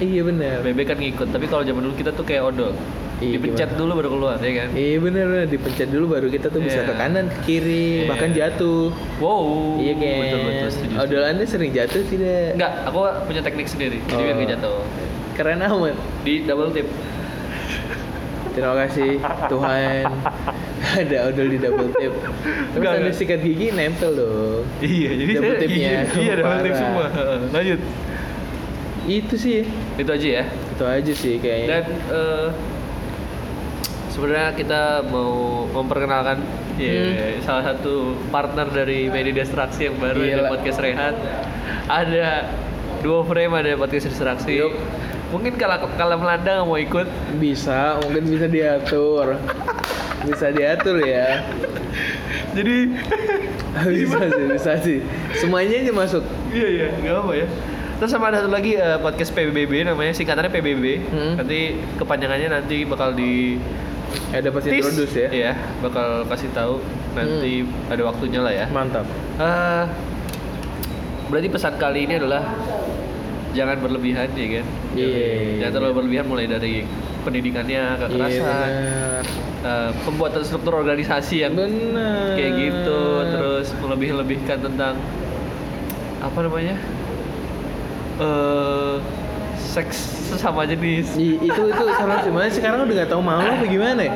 [0.00, 0.56] Iya benar.
[0.66, 2.72] Bebek kan ngikut, tapi kalau zaman dulu kita tuh kayak odol.
[3.18, 3.80] Iya, Dipencet gimana?
[3.80, 4.68] dulu baru keluar, ya kan?
[4.72, 6.86] Iya bener bener dipencet dulu baru kita tuh bisa Iya.
[6.86, 8.06] ke kanan ke kiri Iya.
[8.06, 8.94] bahkan jatuh.
[9.18, 9.42] Wow.
[9.76, 10.18] iya kan.
[10.22, 10.94] Betul betul setuju.
[10.96, 12.54] Odolannya sering jatuh tidak?
[12.54, 13.98] Enggak, aku punya teknik sendiri.
[14.00, 14.38] Jadi biar Oh.
[14.38, 14.78] nggak jatuh.
[15.34, 15.96] Keren amat.
[16.22, 16.86] Di double tip.
[18.50, 19.10] Terima kasih
[19.46, 20.02] Tuhan.
[20.78, 22.12] ada odol di double tip.
[22.72, 23.14] Ada enggak.
[23.14, 24.62] sikat gigi nempel dong.
[24.78, 25.78] Iya, jadi Double saya tipnya.
[25.78, 27.06] Iya, iya double tip semua.
[27.50, 27.80] Lanjut.
[29.06, 29.62] Itu sih.
[29.94, 30.44] Itu aja ya.
[30.46, 31.68] Itu aja sih kayaknya.
[31.68, 32.46] Dan eh,
[34.18, 36.42] sebenarnya kita mau memperkenalkan
[36.74, 40.34] ya, salah satu partner dari media distraksi yang baru Gila.
[40.34, 41.14] ada podcast Rehat.
[41.86, 42.50] Ada
[43.06, 44.58] dua frame ada podcast distraksi.
[44.58, 44.74] Yup.
[45.30, 47.06] Mungkin kalau kalau Melanda nggak mau ikut,
[47.38, 49.38] bisa, mungkin bisa diatur.
[50.26, 51.46] bisa diatur ya.
[52.58, 52.90] jadi
[54.02, 54.98] bisa sih, bisa sih.
[55.38, 56.26] Semuanya aja masuk.
[56.50, 57.46] iya iya nggak apa ya.
[58.02, 60.84] Terus sama ada satu lagi eh, podcast PBB namanya singkatannya PBB.
[61.06, 61.34] Hmm.
[61.38, 63.62] Nanti kepanjangannya nanti bakal di
[64.28, 64.80] Ada pasti tease.
[64.82, 65.28] introduce ya.
[65.30, 66.74] Iya, bakal kasih tahu
[67.12, 67.52] nanti
[67.88, 68.66] ada waktunya lah ya.
[68.68, 69.06] Mantap.
[69.36, 69.84] Eh,
[71.26, 72.44] berarti pesan kali ini adalah
[73.50, 74.66] jangan berlebihan ya kan?
[74.92, 75.64] Iya.
[75.64, 76.84] Jangan terlalu berlebihan mulai dari
[77.18, 79.22] pendidikannya, Iya kekerasan, benar.
[79.64, 82.36] eh, pembuatan struktur organisasi yang Benar.
[82.36, 84.94] kayak gitu, terus melebih-lebihkan tentang
[86.18, 86.76] apa namanya?
[88.18, 88.96] eh
[89.78, 89.96] seks
[90.28, 91.14] sesama jenis.
[91.14, 94.12] I- itu itu salah sih Makanya sekarang udah nggak tahu malu apa gimana ya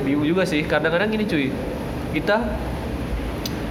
[0.00, 0.60] Bingung juga sih.
[0.62, 1.48] Kadang-kadang gini cuy,
[2.12, 2.36] kita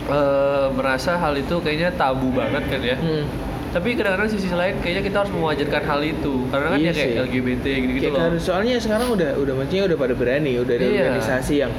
[0.06, 2.98] eh, merasa hal itu kayaknya tabu banget kan ya.
[2.98, 3.24] hmm.
[3.72, 7.10] Tapi kadang-kadang sisi lain kayaknya kita harus mewajarkan hal itu karena kan Iya ya kayak
[7.10, 7.22] sih.
[7.24, 8.22] LGBT gitu-gitu loh.
[8.22, 11.02] harus- soalnya sekarang udah udah maksudnya udah pada berani udah ada Iya.
[11.08, 11.72] organisasi yang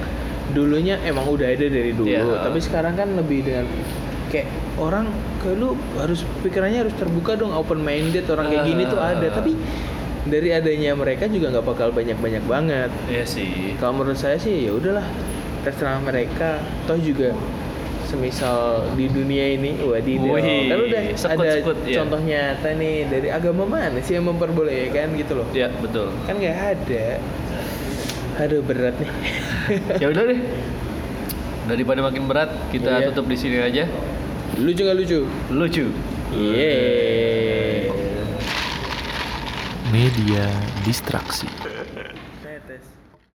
[0.50, 2.42] dulunya emang udah ada dari dulu Iya.
[2.42, 3.66] tapi sekarang kan lebih dengan
[4.28, 4.46] kayak
[4.76, 5.06] orang
[5.38, 9.54] kayak lu harus pikirannya harus terbuka dong open minded orang kayak gini tuh ada tapi
[10.24, 13.76] dari adanya mereka juga nggak bakal banyak banyak banget Iya sih.
[13.76, 15.04] kalau menurut saya sih ya udahlah
[15.62, 17.36] terserah mereka toh juga
[18.04, 18.58] semisal
[18.92, 21.96] di dunia ini wadidaw Wih, kan udah sekut-sekut, ada ya.
[21.98, 26.12] contoh nyata nih dari agama mana sih yang memperbolehkan gitu loh Ya betul.
[26.24, 27.06] kan nggak ada
[28.36, 29.10] aduh berat nih
[30.02, 30.40] ya udah deh.
[31.64, 33.08] Daripada makin berat, kita Iya.
[33.08, 33.88] tutup di sini aja.
[34.58, 35.84] Lucu nggak lucu Lucu.
[36.34, 37.90] Yeay.
[39.90, 40.50] Media
[40.82, 41.46] distraksi.